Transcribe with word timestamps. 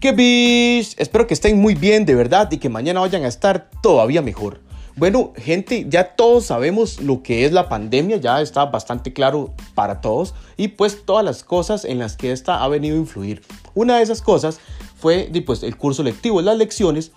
¡Qué 0.00 0.12
bish! 0.12 0.94
Espero 0.96 1.26
que 1.26 1.34
estén 1.34 1.60
muy 1.60 1.74
bien 1.74 2.06
de 2.06 2.14
verdad 2.14 2.48
y 2.52 2.58
que 2.58 2.68
mañana 2.68 3.00
vayan 3.00 3.24
a 3.24 3.28
estar 3.28 3.68
todavía 3.82 4.22
mejor. 4.22 4.60
Bueno, 4.94 5.32
gente, 5.36 5.86
ya 5.88 6.14
todos 6.14 6.44
sabemos 6.46 7.00
lo 7.00 7.24
que 7.24 7.44
es 7.44 7.50
la 7.50 7.68
pandemia, 7.68 8.18
ya 8.18 8.40
está 8.40 8.66
bastante 8.66 9.12
claro 9.12 9.54
para 9.74 10.00
todos 10.00 10.36
y 10.56 10.68
pues 10.68 11.04
todas 11.04 11.24
las 11.24 11.42
cosas 11.42 11.84
en 11.84 11.98
las 11.98 12.16
que 12.16 12.30
esta 12.30 12.62
ha 12.62 12.68
venido 12.68 12.94
a 12.94 13.00
influir. 13.00 13.42
Una 13.74 13.96
de 13.96 14.04
esas 14.04 14.22
cosas 14.22 14.60
fue 14.96 15.28
pues, 15.44 15.64
el 15.64 15.76
curso 15.76 16.04
lectivo, 16.04 16.40
las 16.42 16.56
lecciones 16.56 17.10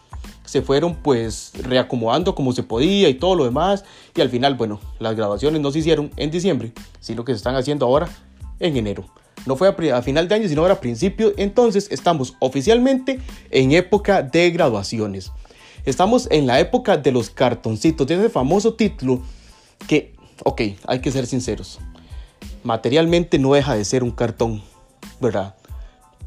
se 0.43 0.63
fueron 0.63 0.95
pues 0.95 1.51
reacomodando 1.61 2.33
como 2.33 2.51
se 2.51 2.63
podía 2.63 3.09
y 3.09 3.13
todo 3.13 3.35
lo 3.35 3.43
demás 3.43 3.85
y 4.15 4.21
al 4.21 4.29
final, 4.29 4.55
bueno, 4.55 4.79
las 4.97 5.15
grabaciones 5.15 5.61
no 5.61 5.69
se 5.69 5.79
hicieron 5.79 6.09
en 6.17 6.31
diciembre, 6.31 6.71
sino 6.99 7.25
que 7.25 7.33
se 7.33 7.37
están 7.37 7.55
haciendo 7.55 7.85
ahora 7.85 8.09
en 8.59 8.75
enero. 8.75 9.05
No 9.45 9.55
fue 9.55 9.67
a, 9.91 10.01
final 10.01 10.27
de 10.27 10.35
año, 10.35 10.47
sino 10.47 10.61
ahora 10.61 10.75
a 10.75 10.79
principio. 10.79 11.33
Entonces 11.37 11.87
estamos 11.91 12.35
oficialmente 12.39 13.19
en 13.49 13.71
época 13.71 14.21
de 14.21 14.51
graduaciones. 14.51 15.31
Estamos 15.85 16.27
en 16.29 16.45
la 16.45 16.59
época 16.59 16.97
de 16.97 17.11
los 17.11 17.29
cartoncitos, 17.29 18.05
de 18.05 18.15
ese 18.15 18.29
famoso 18.29 18.75
título 18.75 19.21
que, 19.87 20.13
ok, 20.43 20.61
hay 20.85 20.99
que 20.99 21.11
ser 21.11 21.25
sinceros. 21.25 21.79
Materialmente 22.63 23.39
no 23.39 23.53
deja 23.53 23.75
de 23.75 23.83
ser 23.83 24.03
un 24.03 24.11
cartón, 24.11 24.61
¿verdad? 25.19 25.55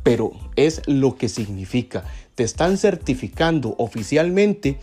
Pero 0.02 0.32
es 0.56 0.82
lo 0.86 1.16
que 1.16 1.28
significa. 1.28 2.04
Te 2.34 2.42
están 2.42 2.78
certificando 2.78 3.76
oficialmente 3.78 4.80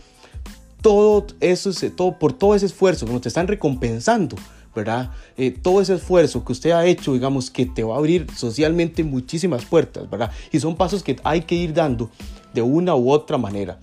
todo 0.80 1.26
eso, 1.40 1.70
todo, 1.94 2.18
por 2.18 2.32
todo 2.32 2.54
ese 2.54 2.66
esfuerzo, 2.66 3.06
como 3.06 3.20
te 3.20 3.28
están 3.28 3.46
recompensando 3.46 4.36
¿verdad? 4.74 5.10
Eh, 5.36 5.50
todo 5.50 5.80
ese 5.80 5.94
esfuerzo 5.94 6.44
que 6.44 6.52
usted 6.52 6.70
ha 6.70 6.86
hecho, 6.86 7.12
digamos, 7.12 7.50
que 7.50 7.66
te 7.66 7.82
va 7.82 7.94
a 7.94 7.98
abrir 7.98 8.26
socialmente 8.36 9.04
muchísimas 9.04 9.64
puertas, 9.64 10.08
¿verdad? 10.08 10.30
Y 10.50 10.60
son 10.60 10.76
pasos 10.76 11.02
que 11.02 11.16
hay 11.24 11.42
que 11.42 11.54
ir 11.54 11.74
dando 11.74 12.10
de 12.54 12.62
una 12.62 12.94
u 12.94 13.10
otra 13.10 13.38
manera. 13.38 13.78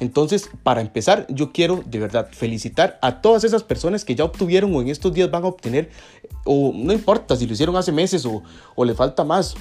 Entonces, 0.00 0.50
para 0.62 0.80
empezar, 0.80 1.26
yo 1.28 1.52
quiero 1.52 1.84
de 1.86 2.00
verdad 2.00 2.28
felicitar 2.32 2.98
a 3.00 3.20
todas 3.20 3.44
esas 3.44 3.62
personas 3.62 4.04
que 4.04 4.16
ya 4.16 4.24
obtuvieron 4.24 4.74
o 4.74 4.82
en 4.82 4.88
estos 4.88 5.14
días 5.14 5.30
van 5.30 5.44
a 5.44 5.46
obtener, 5.46 5.90
o 6.44 6.72
no 6.74 6.92
importa 6.92 7.36
si 7.36 7.46
lo 7.46 7.52
hicieron 7.52 7.76
hace 7.76 7.92
meses 7.92 8.26
o, 8.26 8.42
o 8.74 8.84
le 8.84 8.94
falta 8.94 9.22
más, 9.22 9.54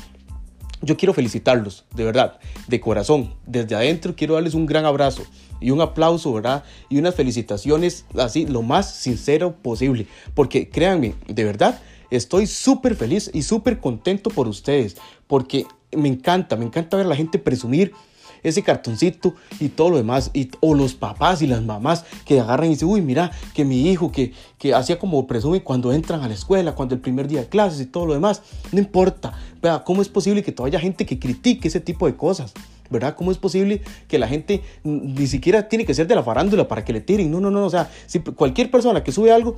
yo 0.84 0.98
quiero 0.98 1.14
felicitarlos, 1.14 1.86
de 1.96 2.04
verdad, 2.04 2.40
de 2.68 2.80
corazón, 2.80 3.34
desde 3.46 3.76
adentro 3.76 4.16
quiero 4.16 4.36
darles 4.36 4.54
un 4.54 4.66
gran 4.66 4.86
abrazo 4.86 5.24
y 5.60 5.72
un 5.72 5.82
aplauso, 5.82 6.34
¿verdad? 6.34 6.64
Y 6.90 7.00
unas 7.00 7.16
felicitaciones 7.16 8.06
así, 8.18 8.46
lo 8.46 8.62
más 8.62 8.94
sincero 8.94 9.56
posible, 9.62 10.08
porque 10.36 10.70
créanme, 10.70 11.16
de 11.28 11.44
verdad, 11.46 11.80
estoy 12.12 12.48
súper 12.48 12.96
feliz 12.96 13.32
y 13.34 13.44
súper 13.44 13.80
contento 13.80 14.30
por 14.30 14.48
ustedes, 14.48 14.98
porque 15.26 15.66
me 15.96 16.10
encanta, 16.10 16.58
me 16.58 16.66
encanta 16.66 16.98
ver 16.98 17.06
la 17.06 17.16
gente 17.16 17.40
presumir 17.40 17.94
ese 18.44 18.62
cartoncito 18.62 19.36
y 19.60 19.70
todo 19.70 19.92
lo 19.92 19.98
demás. 19.98 20.32
Y, 20.34 20.52
o 20.60 20.76
los 20.76 20.94
papás 20.94 21.42
y 21.42 21.48
las 21.48 21.64
mamás 21.64 22.06
que 22.26 22.40
agarran 22.40 22.68
y 22.68 22.72
dicen, 22.72 22.88
uy, 22.88 23.02
mira, 23.02 23.32
que 23.54 23.66
mi 23.66 23.90
hijo, 23.90 24.12
que, 24.12 24.34
que 24.58 24.74
hacía 24.74 25.00
como 25.00 25.26
presume 25.28 25.64
cuando 25.64 25.94
entran 25.94 26.22
a 26.22 26.28
la 26.28 26.34
escuela, 26.34 26.76
cuando 26.76 26.96
el 26.96 27.02
primer 27.02 27.28
día 27.28 27.42
de 27.42 27.48
clases 27.48 27.82
y 27.82 27.86
todo 27.86 28.06
lo 28.06 28.14
demás. 28.14 28.42
No 28.72 28.80
importa. 28.80 29.34
Vea, 29.62 29.84
¿cómo 29.84 30.02
es 30.02 30.10
posible 30.10 30.44
que 30.44 30.52
todavía 30.52 30.78
haya 30.78 30.84
gente 30.84 31.06
que 31.06 31.20
critique 31.20 31.68
ese 31.68 31.80
tipo 31.80 32.06
de 32.06 32.16
cosas? 32.16 32.54
¿verdad? 32.90 33.16
¿Cómo 33.16 33.32
es 33.32 33.38
posible 33.38 33.82
que 34.08 34.20
la 34.20 34.28
gente 34.28 34.62
ni 34.84 35.26
siquiera 35.26 35.68
tiene 35.68 35.86
que 35.86 35.94
ser 35.94 36.06
de 36.06 36.16
la 36.16 36.22
farándula 36.22 36.68
para 36.68 36.86
que 36.86 36.94
le 36.94 37.02
tiren? 37.02 37.32
No, 37.32 37.40
no, 37.40 37.50
no, 37.50 37.66
o 37.66 37.70
sea, 37.70 37.90
si 38.06 38.20
cualquier 38.20 38.70
persona 38.70 39.04
que 39.04 39.12
sube 39.12 39.32
algo, 39.32 39.56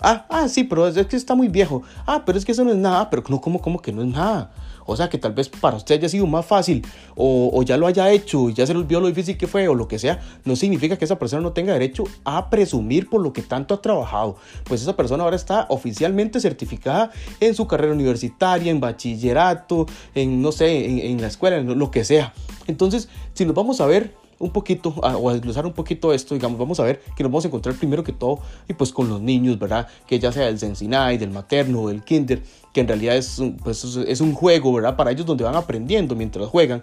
ah, 0.00 0.26
ah, 0.28 0.48
sí, 0.48 0.64
pero 0.64 0.86
es, 0.86 1.06
que 1.06 1.16
está 1.16 1.34
muy 1.34 1.48
viejo, 1.48 1.82
ah, 2.06 2.22
pero 2.24 2.38
es 2.38 2.44
que 2.44 2.52
eso 2.52 2.64
no 2.64 2.70
es 2.70 2.76
nada, 2.76 3.10
pero 3.10 3.22
no, 3.28 3.40
¿cómo, 3.40 3.60
cómo 3.60 3.80
que 3.80 3.92
no 3.92 4.02
es 4.02 4.08
nada? 4.08 4.50
O 4.86 4.96
sea, 4.96 5.08
que 5.08 5.18
tal 5.18 5.32
vez 5.32 5.48
para 5.48 5.76
usted 5.76 5.96
haya 5.96 6.08
sido 6.08 6.26
más 6.26 6.46
fácil 6.46 6.86
o, 7.16 7.62
ya 7.64 7.76
lo 7.76 7.86
haya 7.86 8.10
hecho 8.12 8.48
y 8.48 8.54
ya 8.54 8.66
se 8.66 8.72
le 8.72 8.78
olvidó 8.78 9.00
lo 9.00 9.08
difícil 9.08 9.36
que 9.36 9.46
fue 9.46 9.66
o 9.68 9.74
lo 9.74 9.88
que 9.88 9.98
sea, 9.98 10.20
no 10.44 10.54
significa 10.54 10.96
que 10.96 11.04
esa 11.04 11.18
persona 11.18 11.42
no 11.42 11.52
tenga 11.52 11.72
derecho 11.72 12.04
a 12.24 12.48
presumir 12.48 13.10
por 13.10 13.20
lo 13.20 13.32
que 13.32 13.42
tanto 13.42 13.74
ha 13.74 13.82
trabajado. 13.82 14.36
Pues 14.64 14.82
esa 14.82 14.96
persona 14.96 15.24
ahora 15.24 15.36
está 15.36 15.66
oficialmente 15.68 16.40
certificada 16.40 17.10
en 17.40 17.54
su 17.54 17.66
carrera 17.66 17.92
universitaria, 17.92 18.70
en 18.70 18.80
bachillerato, 18.80 19.86
en, 20.14 20.40
no 20.40 20.52
sé, 20.52 20.86
en, 20.86 20.98
en 21.00 21.20
la 21.20 21.26
escuela, 21.26 21.56
en 21.56 21.78
lo 21.78 21.90
que 21.90 22.04
sea. 22.04 22.32
Entonces, 22.68 23.08
si 23.34 23.44
nos 23.44 23.54
vamos 23.54 23.80
a 23.80 23.86
ver 23.86 24.14
un 24.38 24.50
poquito 24.50 24.90
o 24.90 25.30
a 25.30 25.32
desglosar 25.32 25.66
un 25.66 25.72
poquito 25.72 26.12
esto, 26.12 26.34
digamos, 26.34 26.58
vamos 26.58 26.78
a 26.80 26.84
ver 26.84 27.00
que 27.16 27.22
nos 27.22 27.32
vamos 27.32 27.44
a 27.44 27.48
encontrar 27.48 27.74
primero 27.74 28.04
que 28.04 28.12
todo 28.12 28.40
y 28.68 28.74
pues 28.74 28.92
con 28.92 29.08
los 29.08 29.20
niños, 29.20 29.58
¿verdad? 29.58 29.88
Que 30.06 30.18
ya 30.18 30.32
sea 30.32 30.46
del 30.46 30.58
Sensinay, 30.58 31.18
del 31.18 31.30
materno, 31.30 31.88
del 31.88 32.02
kinder, 32.02 32.42
que 32.72 32.80
en 32.80 32.88
realidad 32.88 33.16
es 33.16 33.42
pues, 33.62 33.84
es 33.84 34.20
un 34.20 34.34
juego, 34.34 34.72
¿verdad? 34.72 34.96
Para 34.96 35.10
ellos 35.10 35.26
donde 35.26 35.44
van 35.44 35.56
aprendiendo 35.56 36.14
mientras 36.14 36.48
juegan. 36.48 36.82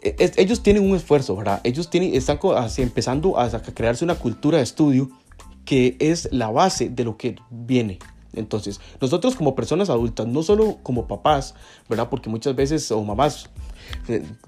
E, 0.00 0.32
ellos 0.36 0.62
tienen 0.62 0.88
un 0.88 0.96
esfuerzo, 0.96 1.36
¿verdad? 1.36 1.60
Ellos 1.64 1.90
tienen, 1.90 2.14
están 2.14 2.38
empezando 2.78 3.38
a, 3.38 3.50
crearse 3.60 4.04
una 4.04 4.14
cultura 4.14 4.58
de 4.58 4.64
estudio 4.64 5.10
que 5.64 5.96
es 6.00 6.28
la 6.32 6.50
base 6.50 6.88
de 6.88 7.04
lo 7.04 7.16
que 7.16 7.36
viene, 7.50 7.98
entonces, 8.32 8.80
nosotros 9.00 9.34
como 9.34 9.54
personas 9.54 9.90
adultas, 9.90 10.26
no 10.26 10.42
solo 10.42 10.78
como 10.82 11.06
papás, 11.08 11.54
¿verdad? 11.88 12.08
Porque 12.08 12.30
muchas 12.30 12.54
veces, 12.54 12.90
o 12.92 13.02
mamás, 13.02 13.50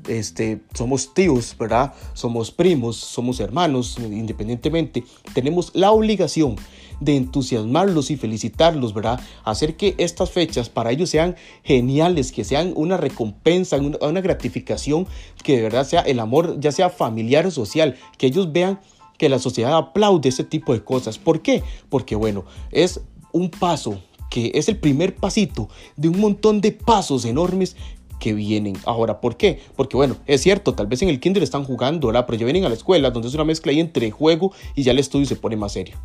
este, 0.09 0.61
somos 0.75 1.15
tíos, 1.15 1.57
¿verdad? 1.59 1.95
Somos 2.15 2.51
primos, 2.51 2.97
somos 2.97 3.41
hermanos, 3.41 3.99
independientemente, 3.99 5.05
tenemos 5.35 5.71
la 5.75 5.93
obligación 5.93 6.57
de 7.01 7.17
entusiasmarlos 7.17 8.11
y 8.11 8.17
felicitarlos, 8.17 8.95
¿verdad? 8.95 9.21
Hacer 9.45 9.77
que 9.77 9.95
estas 9.99 10.31
fechas 10.31 10.69
para 10.69 10.93
ellos 10.93 11.11
sean 11.11 11.37
geniales, 11.65 12.33
que 12.33 12.45
sean 12.45 12.73
una 12.77 12.97
recompensa, 12.97 13.77
una, 13.77 14.21
gratificación, 14.21 15.07
que 15.43 15.57
de 15.57 15.63
verdad 15.63 15.87
sea 15.87 16.03
el 16.03 16.21
amor, 16.21 16.61
ya 16.61 16.73
sea 16.73 16.91
familiar 16.91 17.47
o 17.47 17.51
social, 17.51 17.97
que 18.19 18.27
ellos 18.27 18.53
vean 18.53 18.81
que 19.19 19.29
la 19.29 19.39
sociedad 19.39 19.77
aplaude 19.77 20.29
ese 20.29 20.45
tipo 20.45 20.73
de 20.73 20.85
cosas. 20.85 21.19
¿Por 21.19 21.43
qué? 21.43 21.63
Porque 21.89 22.15
bueno, 22.15 22.45
es 22.71 23.01
un 23.33 23.51
paso 23.51 24.01
que 24.31 24.53
es 24.55 24.69
el 24.69 24.79
primer 24.79 25.15
pasito 25.15 25.69
de 25.97 26.09
un 26.09 26.19
montón 26.19 26.61
de 26.61 26.73
pasos 26.73 27.25
enormes 27.25 27.77
que 28.23 28.33
vienen. 28.33 28.77
Ahora, 28.85 29.21
¿por 29.21 29.37
qué? 29.37 29.61
Porque 29.75 29.97
bueno, 29.97 30.17
es 30.27 30.43
cierto, 30.43 30.75
tal 30.75 30.87
vez 30.87 31.03
en 31.03 31.09
el 31.09 31.19
kinder 31.19 31.43
están 31.43 31.65
jugando. 31.65 32.13
Pero 32.13 32.39
ya 32.39 32.45
vienen 32.45 32.65
a 32.65 32.69
la 32.69 32.75
escuela, 32.75 33.11
donde 33.11 33.27
es 33.27 33.35
una 33.35 33.45
mezcla 33.45 33.73
ahí 33.73 33.81
entre 33.81 34.13
juego 34.13 34.53
y 34.77 34.85
ya 34.85 34.93
el 34.93 35.01
estudio 35.01 35.27
se 35.27 35.35
pone 35.35 35.57
más 35.57 35.73
serio. 35.73 35.97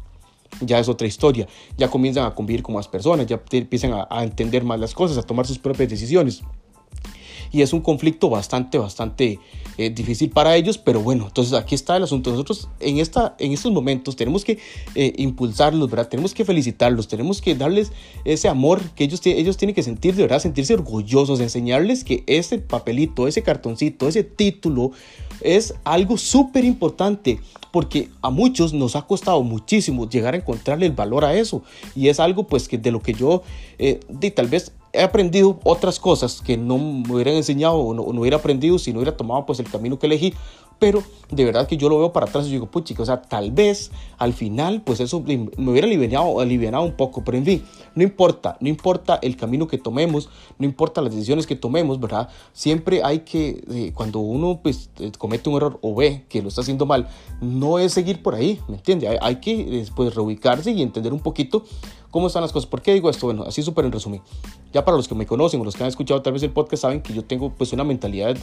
Ya 0.62 0.80
es 0.80 0.90
otra 0.90 1.06
historia, 1.06 1.48
ya 1.78 1.90
comienzan 1.90 2.26
a 2.26 2.34
convivir 2.34 2.64
con 2.64 2.74
más 2.74 2.88
personas, 2.88 3.28
ya 3.28 3.40
empiezan 3.52 3.94
a, 3.94 4.08
a 4.10 4.24
entender 4.24 4.64
más 4.64 4.80
las 4.80 4.96
cosas, 4.96 5.18
a 5.18 5.22
tomar 5.22 5.46
sus 5.46 5.60
propias 5.60 5.90
decisiones 5.90 6.42
y 7.52 7.62
es 7.62 7.74
un 7.74 7.82
conflicto 7.82 8.30
bastante, 8.30 8.78
bastante 8.78 9.40
eh, 9.78 9.90
difícil 9.90 10.30
para 10.30 10.56
ellos, 10.56 10.78
pero 10.78 11.02
bueno, 11.02 11.26
entonces 11.28 11.54
aquí 11.54 11.76
está 11.76 11.98
el 11.98 12.04
asunto. 12.04 12.32
Nosotros 12.32 12.68
en, 12.80 12.98
esta, 13.00 13.36
en 13.40 13.52
estos 13.52 13.72
momentos 13.72 14.16
tenemos 14.16 14.44
que 14.44 14.60
eh, 14.96 15.14
impulsarlos, 15.18 15.90
¿verdad? 15.90 16.10
Tenemos 16.10 16.34
que 16.34 16.46
felicitarlos, 16.46 17.08
tenemos 17.08 17.42
que 17.42 17.56
darles 17.56 17.92
ese 18.26 18.48
amor 18.48 18.82
que 18.96 19.04
ellos, 19.04 19.22
ellos 19.26 19.58
tienen 19.58 19.76
que 19.76 19.84
sentir, 19.84 20.16
de 20.16 20.24
verdad, 20.24 20.40
sentirse 20.40 20.74
orgullosos, 20.74 21.40
enseñarles 21.40 22.04
que 22.04 22.24
ese 22.28 22.58
papelito, 22.60 23.28
ese 23.28 23.44
cartoncito, 23.44 24.08
ese 24.08 24.24
título 24.24 24.92
es 25.42 25.76
algo 25.84 26.18
súper 26.18 26.66
importante 26.66 27.40
porque 27.72 28.10
a 28.22 28.30
muchos 28.30 28.74
nos 28.74 28.96
ha 28.96 29.04
costado 29.04 29.44
muchísimo 29.44 30.10
llegar 30.10 30.34
a 30.34 30.38
encontrarle 30.38 30.86
el 30.86 30.94
valor 30.94 31.26
a 31.26 31.36
eso 31.36 31.64
y 31.96 32.08
es 32.08 32.20
algo 32.20 32.48
pues 32.48 32.68
que 32.68 32.78
de 32.78 32.92
lo 32.92 33.02
que 33.02 33.14
yo 33.14 33.44
eh, 33.78 34.00
tal 34.36 34.48
vez 34.48 34.72
he 34.98 35.04
aprendido 35.04 35.60
otras 35.64 36.00
cosas 36.00 36.42
que 36.42 36.58
no 36.58 36.78
me 36.78 37.14
hubieran 37.14 37.36
enseñado 37.36 37.76
o 37.76 37.94
no, 37.94 38.04
hubiera 38.04 38.38
aprendido 38.38 38.80
si 38.80 38.92
no 38.92 39.00
hubiera 39.00 39.16
tomado 39.16 39.46
pues 39.46 39.60
el 39.60 39.70
camino 39.70 40.00
que 40.00 40.08
elegí 40.08 40.34
pero 40.80 41.04
de 41.32 41.44
verdad 41.44 41.68
que 41.68 41.78
yo 41.78 41.90
lo 41.90 41.98
veo 41.98 42.14
para 42.14 42.26
atrás 42.26 42.48
y 42.48 42.52
digo, 42.52 42.68
puchica, 42.68 43.04
o 43.04 43.06
sea, 43.06 43.22
tal 43.22 43.52
vez 43.52 43.92
al 44.18 44.34
final, 44.34 44.82
pues 44.82 45.00
eso 45.00 45.22
me 45.22 45.72
hubiera 45.72 45.88
aliviado, 45.88 46.40
aliviado 46.40 46.84
un 46.84 46.94
poco, 46.94 47.24
pero 47.24 47.38
en 47.38 47.46
fin, 47.46 47.64
no 47.96 48.04
importa, 48.04 48.58
no 48.60 48.70
importa 48.70 49.20
el 49.22 49.36
camino 49.36 49.68
que 49.68 49.78
tomemos, 49.78 50.30
no 50.58 50.66
importa 50.66 51.02
las 51.02 51.14
decisiones 51.14 51.48
que 51.48 51.56
tomemos, 51.56 52.00
¿verdad? 52.00 52.30
Siempre 52.54 53.02
hay 53.04 53.20
que, 53.20 53.64
eh, 53.70 53.92
cuando 53.94 54.20
uno 54.20 54.60
pues 54.62 54.90
eh, 55.00 55.12
comete 55.18 55.50
un 55.50 55.58
error 55.58 55.80
o 55.82 55.96
ve 55.96 56.26
que 56.30 56.42
lo 56.42 56.50
está 56.50 56.62
haciendo 56.62 56.86
mal, 56.86 57.08
no 57.42 57.80
es 57.80 57.94
seguir 57.94 58.22
por 58.22 58.36
ahí, 58.36 58.60
¿me 58.68 58.76
entiende? 58.76 59.18
Hay, 59.22 59.38
que 59.38 59.66
después 59.66 60.16
reubicarse 60.16 60.72
y 60.72 60.82
entender 60.82 61.14
un 61.14 61.20
poquito 61.20 61.64
cómo 62.12 62.28
están 62.28 62.42
las 62.42 62.52
cosas. 62.52 62.68
¿Por 62.68 62.82
qué 62.82 62.94
digo 62.94 63.10
esto? 63.10 63.28
Bueno, 63.28 63.44
así 63.44 63.62
súper 63.62 63.86
en 63.86 63.92
resumen. 63.92 64.22
Ya 64.74 64.84
para 64.84 64.98
los 64.98 65.08
que 65.08 65.16
me 65.16 65.26
conocen 65.26 65.62
o 65.62 65.64
los 65.64 65.76
que 65.76 65.84
han 65.84 65.90
escuchado 65.90 66.22
tal 66.22 66.34
vez 66.34 66.44
el 66.44 66.52
podcast 66.52 66.82
saben 66.82 67.02
que 67.02 67.14
yo 67.14 67.24
tengo 67.24 67.52
pues 67.52 67.74
una 67.74 67.84
mentalidad 67.84 68.36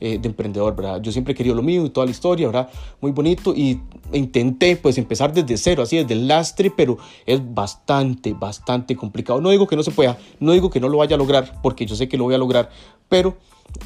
eh, 0.00 0.18
de 0.18 0.28
emprendedor, 0.28 0.76
¿verdad? 0.76 1.00
Yo 1.02 1.10
siempre 1.10 1.32
he 1.32 1.36
querido 1.36 1.56
lo 1.56 1.62
mío 1.62 1.84
y 1.84 1.90
toda 1.90 2.06
la 2.06 2.12
historia, 2.12 2.46
¿verdad? 2.46 2.70
Muy 3.00 3.10
bonito 3.10 3.52
y 3.52 3.80
intenté 4.12 4.76
pues 4.76 4.96
empezar 4.96 5.32
desde 5.32 5.56
cero, 5.56 5.82
así 5.82 5.96
desde 5.96 6.14
el 6.14 6.28
lastre, 6.28 6.70
pero 6.70 6.98
es 7.26 7.40
bastante, 7.52 8.32
bastante 8.32 8.94
complicado. 8.94 9.40
No 9.40 9.50
digo 9.50 9.66
que 9.66 9.74
no 9.74 9.82
se 9.82 9.90
pueda, 9.90 10.16
no 10.38 10.52
digo 10.52 10.70
que 10.70 10.78
no 10.78 10.88
lo 10.88 10.98
vaya 10.98 11.16
a 11.16 11.18
lograr, 11.18 11.60
porque 11.62 11.84
yo 11.84 11.96
sé 11.96 12.08
que 12.08 12.16
lo 12.16 12.24
voy 12.24 12.34
a 12.34 12.38
lograr, 12.38 12.70
pero 13.08 13.36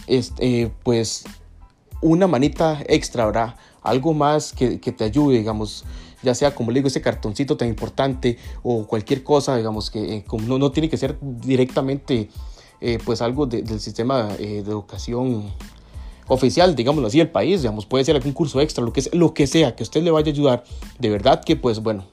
este, 0.07 0.71
pues 0.83 1.25
una 2.03 2.27
manita 2.27 2.83
extra, 2.89 3.25
¿verdad? 3.25 3.57
Algo 3.81 4.13
más 4.13 4.53
que, 4.53 4.81
que 4.81 4.93
te 4.93 5.05
ayude, 5.05 5.39
digamos, 5.39 5.85
ya 6.23 6.35
sea 6.35 6.55
como 6.55 6.71
le 6.73 6.81
digo, 6.81 6.89
ese 6.89 7.01
cartoncito 7.01 7.57
tan 7.57 7.69
importante 7.69 8.37
o 8.63 8.87
cualquier 8.87 9.25
cosa, 9.25 9.57
digamos, 9.57 9.91
que 9.91 10.17
eh, 10.17 10.25
como 10.27 10.47
no, 10.47 10.59
no, 10.59 10.73
tiene 10.73 10.89
que 10.89 10.97
ser 10.97 11.17
directamente 11.21 12.29
eh, 12.81 12.99
pues 13.05 13.23
algo 13.23 13.47
del 13.47 13.81
sistema 13.81 14.25
de 14.25 14.59
educación 14.59 15.51
oficial, 16.33 16.75
digámoslo 16.75 17.09
así, 17.09 17.19
del 17.19 17.31
país, 17.31 17.63
digamos, 17.63 17.87
puede 17.87 18.05
ser 18.05 18.17
algún 18.17 18.33
curso 18.33 18.61
extra, 18.61 18.85
lo 18.85 18.93
que, 18.93 19.03
lo 19.13 19.35
que 19.35 19.47
sea, 19.47 19.77
que 19.77 19.83
usted 19.83 20.03
le 20.03 20.11
vaya 20.11 20.29
a 20.29 20.35
ayudar, 20.35 20.65
de 20.99 21.11
verdad 21.11 21.43
que 21.45 21.57
pues 21.57 21.81
bueno, 21.81 22.05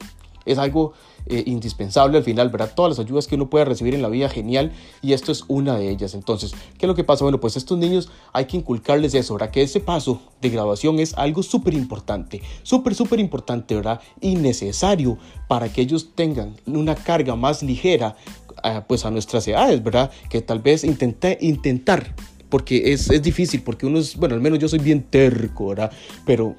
es 0.44 0.58
algo 0.58 0.92
eh, 1.26 1.44
indispensable 1.46 2.18
al 2.18 2.24
final, 2.24 2.48
¿verdad? 2.48 2.72
Todas 2.74 2.98
las 2.98 3.06
ayudas 3.06 3.26
que 3.26 3.34
uno 3.34 3.50
puede 3.50 3.64
recibir 3.64 3.94
en 3.94 4.02
la 4.02 4.08
vida, 4.08 4.28
genial, 4.28 4.72
y 5.02 5.12
esto 5.12 5.32
es 5.32 5.44
una 5.48 5.76
de 5.76 5.90
ellas. 5.90 6.14
Entonces, 6.14 6.52
¿qué 6.78 6.86
es 6.86 6.88
lo 6.88 6.94
que 6.94 7.04
pasa? 7.04 7.24
Bueno, 7.24 7.40
pues 7.40 7.56
estos 7.56 7.78
niños 7.78 8.10
hay 8.32 8.46
que 8.46 8.56
inculcarles 8.56 9.14
eso, 9.14 9.34
¿verdad? 9.34 9.50
Que 9.50 9.62
ese 9.62 9.80
paso 9.80 10.20
de 10.40 10.50
graduación 10.50 10.98
es 10.98 11.14
algo 11.14 11.42
súper 11.42 11.74
importante, 11.74 12.42
súper, 12.62 12.94
súper 12.94 13.20
importante, 13.20 13.74
¿verdad? 13.74 14.00
Y 14.20 14.36
necesario 14.36 15.18
para 15.46 15.72
que 15.72 15.82
ellos 15.82 16.08
tengan 16.14 16.56
una 16.66 16.94
carga 16.94 17.36
más 17.36 17.62
ligera, 17.62 18.16
eh, 18.64 18.80
pues 18.86 19.04
a 19.04 19.10
nuestras 19.10 19.46
edades, 19.46 19.82
¿verdad? 19.82 20.10
Que 20.28 20.40
tal 20.40 20.60
vez 20.60 20.84
intente, 20.84 21.38
intentar 21.40 22.14
porque 22.50 22.92
es, 22.92 23.08
es, 23.10 23.22
difícil, 23.22 23.62
porque 23.62 23.86
uno 23.86 23.98
es, 23.98 24.16
bueno, 24.16 24.34
al 24.34 24.40
menos 24.40 24.58
yo 24.58 24.68
soy 24.68 24.80
bien 24.80 25.02
terco, 25.02 25.68
¿verdad? 25.68 25.92
Pero 26.26 26.56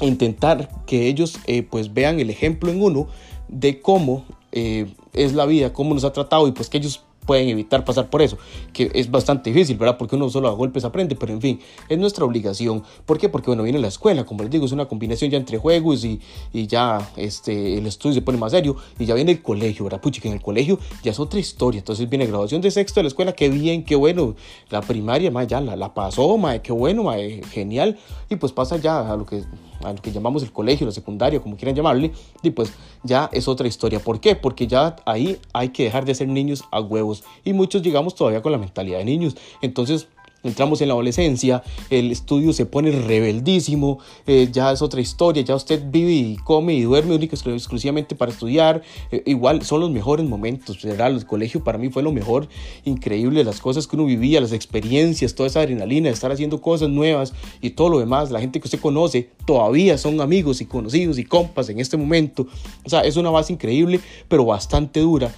intentar 0.00 0.68
que 0.86 1.06
ellos 1.06 1.38
eh, 1.46 1.62
pues 1.62 1.94
vean 1.94 2.20
el 2.20 2.30
ejemplo 2.30 2.70
en 2.70 2.82
uno 2.82 3.08
de 3.48 3.80
cómo 3.80 4.24
eh, 4.52 4.86
es 5.12 5.32
la 5.32 5.46
vida, 5.46 5.72
cómo 5.72 5.94
nos 5.94 6.04
ha 6.04 6.12
tratado 6.12 6.48
y 6.48 6.52
pues 6.52 6.68
que 6.68 6.78
ellos 6.78 7.04
pueden 7.26 7.48
evitar 7.48 7.84
pasar 7.84 8.10
por 8.10 8.22
eso, 8.22 8.38
que 8.72 8.90
es 8.94 9.10
bastante 9.10 9.50
difícil, 9.50 9.76
¿verdad? 9.76 9.96
Porque 9.98 10.16
uno 10.16 10.28
solo 10.28 10.48
a 10.48 10.52
golpes 10.52 10.84
aprende, 10.84 11.16
pero 11.16 11.32
en 11.32 11.40
fin, 11.40 11.60
es 11.88 11.98
nuestra 11.98 12.24
obligación. 12.24 12.82
¿Por 13.06 13.18
qué? 13.18 13.28
Porque, 13.28 13.50
bueno, 13.50 13.62
viene 13.62 13.78
la 13.78 13.88
escuela, 13.88 14.24
como 14.24 14.42
les 14.42 14.50
digo, 14.50 14.66
es 14.66 14.72
una 14.72 14.86
combinación 14.86 15.30
ya 15.30 15.38
entre 15.38 15.58
juegos 15.58 16.04
y, 16.04 16.20
y 16.52 16.66
ya 16.66 17.10
este, 17.16 17.78
el 17.78 17.86
estudio 17.86 18.14
se 18.14 18.22
pone 18.22 18.38
más 18.38 18.52
serio 18.52 18.76
y 18.98 19.04
ya 19.04 19.14
viene 19.14 19.32
el 19.32 19.42
colegio, 19.42 19.84
¿verdad? 19.84 20.00
Puchi, 20.00 20.20
que 20.20 20.28
en 20.28 20.34
el 20.34 20.42
colegio 20.42 20.78
ya 21.02 21.10
es 21.10 21.18
otra 21.18 21.40
historia. 21.40 21.78
Entonces 21.78 22.08
viene 22.08 22.26
graduación 22.26 22.60
de 22.60 22.70
sexto 22.70 23.00
de 23.00 23.04
la 23.04 23.08
escuela, 23.08 23.32
qué 23.32 23.48
bien, 23.48 23.84
qué 23.84 23.96
bueno. 23.96 24.34
La 24.70 24.80
primaria, 24.80 25.30
ma, 25.30 25.44
ya 25.44 25.60
la, 25.60 25.76
la 25.76 25.94
pasó, 25.94 26.36
ma, 26.36 26.58
qué 26.58 26.72
bueno, 26.72 27.04
ma, 27.04 27.16
genial. 27.50 27.98
Y 28.28 28.36
pues 28.36 28.52
pasa 28.52 28.76
ya 28.76 29.12
a 29.12 29.16
lo 29.16 29.26
que 29.26 29.44
a 29.84 29.92
lo 29.92 30.00
que 30.00 30.12
llamamos 30.12 30.42
el 30.42 30.52
colegio, 30.52 30.86
la 30.86 30.92
secundaria, 30.92 31.40
como 31.40 31.56
quieran 31.56 31.74
llamarle, 31.74 32.12
y 32.42 32.50
pues 32.50 32.72
ya 33.04 33.30
es 33.32 33.46
otra 33.46 33.68
historia. 33.68 34.00
¿Por 34.00 34.18
qué? 34.18 34.34
Porque 34.34 34.66
ya 34.66 34.96
ahí 35.04 35.38
hay 35.52 35.68
que 35.68 35.84
dejar 35.84 36.04
de 36.04 36.14
ser 36.14 36.28
niños 36.28 36.64
a 36.72 36.80
huevos 36.80 37.22
y 37.44 37.52
muchos 37.52 37.82
llegamos 37.82 38.14
todavía 38.14 38.42
con 38.42 38.50
la 38.50 38.58
mentalidad 38.58 38.98
de 38.98 39.04
niños. 39.04 39.36
Entonces 39.62 40.08
entramos 40.44 40.80
en 40.80 40.88
la 40.88 40.94
adolescencia, 40.94 41.62
el 41.90 42.12
estudio 42.12 42.52
se 42.52 42.66
pone 42.66 42.92
rebeldísimo, 42.92 43.98
eh, 44.26 44.48
ya 44.52 44.72
es 44.72 44.82
otra 44.82 45.00
historia, 45.00 45.42
ya 45.42 45.56
usted 45.56 45.82
vive 45.90 46.12
y 46.12 46.36
come 46.36 46.74
y 46.74 46.82
duerme 46.82 47.14
única 47.14 47.34
exclusivamente 47.34 48.14
para 48.14 48.30
estudiar, 48.30 48.82
eh, 49.10 49.22
igual 49.26 49.62
son 49.62 49.80
los 49.80 49.90
mejores 49.90 50.26
momentos, 50.26 50.82
¿verdad? 50.82 51.10
El 51.10 51.26
colegio 51.26 51.64
para 51.64 51.78
mí 51.78 51.88
fue 51.88 52.02
lo 52.02 52.12
mejor, 52.12 52.48
increíble, 52.84 53.42
las 53.42 53.60
cosas 53.60 53.86
que 53.86 53.96
uno 53.96 54.04
vivía, 54.04 54.40
las 54.40 54.52
experiencias, 54.52 55.34
toda 55.34 55.48
esa 55.48 55.60
adrenalina 55.60 56.10
estar 56.10 56.30
haciendo 56.30 56.60
cosas 56.60 56.88
nuevas 56.90 57.32
y 57.60 57.70
todo 57.70 57.88
lo 57.88 57.98
demás, 57.98 58.30
la 58.30 58.40
gente 58.40 58.60
que 58.60 58.66
usted 58.66 58.80
conoce 58.80 59.30
todavía 59.46 59.98
son 59.98 60.20
amigos 60.20 60.60
y 60.60 60.66
conocidos 60.66 61.18
y 61.18 61.24
compas 61.24 61.68
en 61.70 61.80
este 61.80 61.96
momento, 61.96 62.46
o 62.84 62.88
sea, 62.88 63.00
es 63.00 63.16
una 63.16 63.30
base 63.30 63.52
increíble, 63.52 64.00
pero 64.28 64.44
bastante 64.44 65.00
dura. 65.00 65.34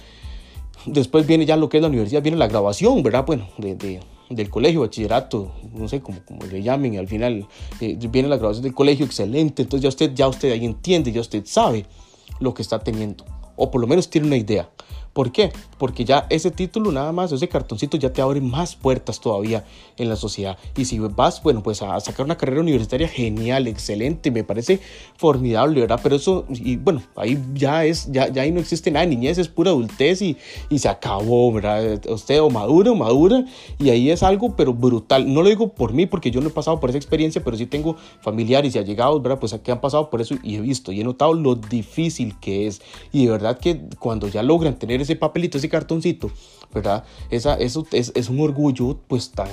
Después 0.85 1.27
viene 1.27 1.45
ya 1.45 1.57
lo 1.57 1.69
que 1.69 1.77
es 1.77 1.81
la 1.81 1.89
universidad, 1.89 2.21
viene 2.21 2.37
la 2.37 2.47
grabación, 2.47 3.03
¿verdad? 3.03 3.25
Bueno, 3.25 3.47
de 3.57 3.99
del 4.29 4.49
colegio, 4.49 4.81
bachillerato, 4.81 5.53
no 5.73 5.87
sé 5.87 6.01
cómo, 6.01 6.19
le 6.51 6.61
llamen, 6.61 6.97
al 6.97 7.07
final 7.07 7.47
eh, 7.79 7.97
viene 8.09 8.27
la 8.27 8.37
grabación 8.37 8.63
del 8.63 8.73
colegio, 8.73 9.05
excelente, 9.05 9.61
entonces 9.61 9.83
ya 9.83 9.89
usted, 9.89 10.13
ya 10.13 10.27
usted 10.27 10.51
ahí 10.51 10.65
entiende, 10.65 11.11
ya 11.11 11.21
usted 11.21 11.45
sabe 11.45 11.85
lo 12.39 12.53
que 12.53 12.61
está 12.61 12.79
teniendo, 12.79 13.25
o 13.55 13.71
por 13.71 13.81
lo 13.81 13.87
menos 13.87 14.09
tiene 14.09 14.27
una 14.27 14.37
idea. 14.37 14.69
¿Por 15.17 15.31
qué? 15.31 15.51
Porque 15.79 16.05
ya 16.05 16.27
ese 16.29 16.51
título 16.51 16.91
nada 16.91 17.11
más, 17.11 17.31
ese 17.31 17.49
cartoncito 17.49 17.97
ya 17.97 18.13
te 18.13 18.21
abre 18.21 18.39
más 18.39 18.75
puertas 18.75 19.19
todavía 19.19 19.65
en 19.97 20.09
la 20.09 20.15
sociedad. 20.15 20.59
Y 20.77 20.85
si 20.85 20.99
vas, 20.99 21.41
bueno, 21.41 21.63
pues 21.63 21.81
a 21.81 21.99
sacar 22.01 22.23
una 22.23 22.37
carrera 22.37 22.61
universitaria, 22.61 23.07
genial, 23.07 23.65
excelente, 23.65 24.29
me 24.29 24.43
parece 24.43 24.79
formidable, 25.15 25.81
¿verdad? 25.81 25.99
Pero 26.03 26.17
eso, 26.17 26.45
y 26.49 26.75
bueno, 26.75 27.01
ahí 27.15 27.43
ya 27.55 27.83
es, 27.83 28.11
ya, 28.11 28.31
ya 28.31 28.43
ahí 28.43 28.51
no 28.51 28.59
existe 28.59 28.91
nada 28.91 29.07
de 29.07 29.15
niñez, 29.15 29.39
es 29.39 29.47
pura 29.47 29.71
adultez 29.71 30.21
y, 30.21 30.37
y 30.69 30.77
se 30.77 30.87
acabó, 30.87 31.51
¿verdad? 31.51 31.99
Usted 32.07 32.39
o 32.39 32.51
madura 32.51 32.91
o 32.91 32.95
madura, 32.95 33.43
y 33.79 33.89
ahí 33.89 34.11
es 34.11 34.21
algo, 34.21 34.55
pero 34.55 34.71
brutal. 34.71 35.33
No 35.33 35.41
lo 35.41 35.49
digo 35.49 35.69
por 35.69 35.93
mí, 35.93 36.05
porque 36.05 36.29
yo 36.29 36.41
no 36.41 36.49
he 36.49 36.51
pasado 36.51 36.79
por 36.79 36.91
esa 36.91 36.99
experiencia, 36.99 37.43
pero 37.43 37.57
sí 37.57 37.65
tengo 37.65 37.95
familiares 38.21 38.75
y 38.75 38.77
allegados, 38.77 39.19
¿verdad? 39.23 39.39
Pues 39.39 39.53
aquí 39.53 39.71
han 39.71 39.81
pasado 39.81 40.11
por 40.11 40.21
eso 40.21 40.35
y 40.43 40.57
he 40.57 40.61
visto 40.61 40.91
y 40.91 41.01
he 41.01 41.03
notado 41.03 41.33
lo 41.33 41.55
difícil 41.55 42.35
que 42.39 42.67
es. 42.67 42.83
Y 43.11 43.25
de 43.25 43.31
verdad 43.31 43.57
que 43.57 43.81
cuando 43.97 44.27
ya 44.27 44.43
logran 44.43 44.77
tener 44.77 45.06
ese 45.07 45.15
papelito, 45.15 45.57
ese 45.57 45.69
cartoncito, 45.69 46.29
¿verdad? 46.73 47.03
Esa, 47.29 47.55
eso 47.55 47.85
es, 47.91 48.11
es, 48.13 48.29
un 48.29 48.39
orgullo 48.39 48.97
pues 49.07 49.31
tan, 49.31 49.47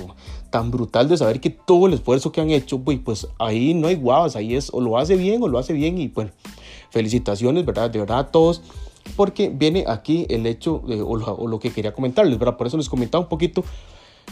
tan 0.50 0.70
brutal 0.70 1.08
de 1.08 1.16
saber 1.16 1.40
que 1.40 1.50
todo 1.50 1.86
el 1.86 1.94
esfuerzo 1.94 2.32
que 2.32 2.40
han 2.40 2.50
hecho, 2.50 2.80
pues, 2.80 2.98
pues 3.04 3.28
ahí 3.38 3.72
no 3.74 3.86
hay 3.86 3.94
guavas, 3.94 4.36
ahí 4.36 4.54
es 4.54 4.70
o 4.72 4.80
lo 4.80 4.98
hace 4.98 5.16
bien 5.16 5.42
o 5.42 5.48
lo 5.48 5.58
hace 5.58 5.72
bien 5.72 5.98
y 5.98 6.08
bueno, 6.08 6.30
felicitaciones, 6.90 7.64
¿verdad? 7.64 7.90
De 7.90 8.00
verdad 8.00 8.18
a 8.18 8.26
todos 8.30 8.62
porque 9.16 9.48
viene 9.48 9.84
aquí 9.86 10.26
el 10.28 10.46
hecho 10.46 10.82
o, 10.84 11.46
lo, 11.46 11.58
que 11.58 11.70
quería 11.70 11.92
comentarles, 11.92 12.38
¿verdad? 12.38 12.56
Por 12.56 12.66
eso 12.66 12.76
les 12.76 12.88
comentaba 12.88 13.22
un 13.22 13.28
poquito 13.28 13.64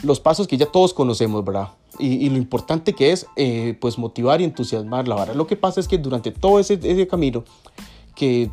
los 0.03 0.19
pasos 0.19 0.49
que 0.49 0.57
ya 0.57 0.67
todos 0.67 0.95
conocemos, 0.95 1.45
¿verdad? 1.45 1.69
Y, 1.99 2.29
lo 2.31 2.39
importante 2.39 2.95
que 2.95 3.13
es, 3.13 3.27
eh, 3.37 3.77
pues, 3.81 3.99
motivar 3.99 4.41
y 4.41 4.45
entusiasmar 4.45 5.07
la 5.07 5.15
vara. 5.15 5.35
Lo 5.35 5.47
que 5.47 5.57
pasa 5.57 5.79
es 5.79 5.87
que 5.87 5.99
durante 5.99 6.31
todo 6.33 6.59
ese, 6.59 6.75
ese 6.83 7.07
camino 7.07 7.45
que 8.15 8.51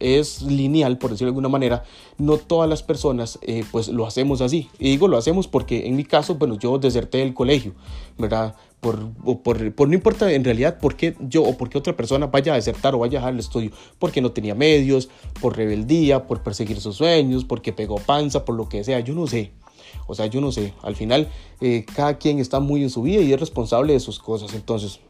es 0.00 0.42
lineal, 0.42 0.98
por 0.98 1.10
decirlo 1.10 1.28
de 1.28 1.30
alguna 1.30 1.48
manera, 1.48 1.84
no 2.18 2.36
todas 2.36 2.68
las 2.68 2.82
personas 2.82 3.38
eh, 3.42 3.64
pues 3.70 3.88
lo 3.88 4.06
hacemos 4.06 4.40
así. 4.40 4.68
Y 4.78 4.90
digo 4.90 5.08
lo 5.08 5.16
hacemos 5.16 5.48
porque 5.48 5.86
en 5.86 5.96
mi 5.96 6.04
caso, 6.04 6.34
bueno, 6.36 6.58
yo 6.58 6.78
deserté 6.78 7.18
del 7.18 7.34
colegio, 7.34 7.74
¿verdad? 8.18 8.54
Por, 8.80 9.12
por, 9.42 9.88
no 9.88 9.94
importa 9.94 10.30
en 10.30 10.44
realidad 10.44 10.78
por 10.78 10.94
qué 10.94 11.16
yo 11.20 11.42
o 11.42 11.56
por 11.56 11.70
qué 11.70 11.78
otra 11.78 11.96
persona 11.96 12.26
vaya 12.26 12.52
a 12.52 12.56
desertar 12.56 12.94
o 12.94 12.98
vaya 12.98 13.18
a 13.18 13.20
dejar 13.20 13.32
el 13.32 13.40
estudio, 13.40 13.70
porque 13.98 14.20
no 14.20 14.32
tenía 14.32 14.54
medios, 14.54 15.08
por 15.40 15.56
rebeldía, 15.56 16.26
por 16.26 16.42
perseguir 16.42 16.80
sus 16.80 16.96
sueños, 16.96 17.44
porque 17.44 17.72
pegó 17.72 17.96
panza, 17.96 18.44
por 18.44 18.56
lo 18.56 18.68
que 18.68 18.84
sea, 18.84 19.00
yo 19.00 19.14
no 19.14 19.26
sé. 19.26 19.52
O 20.06 20.14
sea, 20.14 20.26
yo 20.26 20.40
no 20.40 20.52
sé. 20.52 20.74
Al 20.82 20.96
final, 20.96 21.28
eh, 21.60 21.86
cada 21.94 22.18
quien 22.18 22.38
está 22.38 22.60
muy 22.60 22.82
en 22.82 22.90
su 22.90 23.02
vida 23.02 23.22
y 23.22 23.32
es 23.32 23.40
responsable 23.40 23.92
de 23.94 24.00
sus 24.00 24.18
cosas. 24.18 24.52
Entonces, 24.54 25.00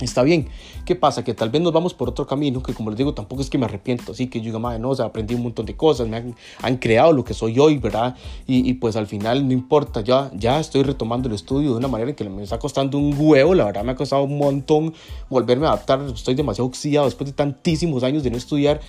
Está 0.00 0.22
bien. 0.22 0.48
¿Qué 0.84 0.96
pasa? 0.96 1.22
Que 1.22 1.32
tal 1.32 1.50
vez 1.50 1.62
nos 1.62 1.72
vamos 1.72 1.94
por 1.94 2.08
otro 2.08 2.26
camino, 2.26 2.60
que 2.60 2.74
como 2.74 2.90
les 2.90 2.98
digo, 2.98 3.14
tampoco 3.14 3.40
es 3.40 3.48
que 3.48 3.56
me 3.56 3.66
arrepiento, 3.66 4.12
así 4.12 4.26
que 4.26 4.40
yo 4.40 4.46
digo, 4.46 4.58
madre, 4.58 4.80
no, 4.80 4.90
o 4.90 5.02
aprendí 5.02 5.34
un 5.34 5.42
montón 5.42 5.64
de 5.64 5.76
cosas, 5.76 6.08
me 6.08 6.16
han, 6.16 6.34
han 6.60 6.76
creado 6.78 7.12
lo 7.12 7.22
que 7.22 7.34
soy 7.34 7.58
hoy, 7.60 7.78
¿verdad? 7.78 8.16
Y, 8.48 8.72
pues 8.74 8.96
al 8.96 9.06
final 9.06 9.46
no 9.46 9.52
importa, 9.52 10.00
ya, 10.00 10.30
ya 10.34 10.58
estoy 10.58 10.82
retomando 10.82 11.28
el 11.28 11.34
estudio 11.34 11.70
de 11.70 11.76
una 11.76 11.86
manera 11.86 12.12
que 12.14 12.28
me 12.28 12.42
está 12.42 12.58
costando 12.58 12.98
un 12.98 13.14
huevo, 13.16 13.54
la 13.54 13.66
verdad 13.66 13.84
me 13.84 13.92
ha 13.92 13.94
costado 13.94 14.24
un 14.24 14.38
montón 14.38 14.92
volverme 15.30 15.66
a 15.66 15.68
adaptar, 15.68 16.00
estoy 16.12 16.34
demasiado 16.34 16.66
oxidado 16.66 17.06
después 17.06 17.30
de 17.30 17.34
tantísimos 17.34 18.02
años 18.02 18.24
de 18.24 18.30
no 18.30 18.36
estudiar, 18.36 18.80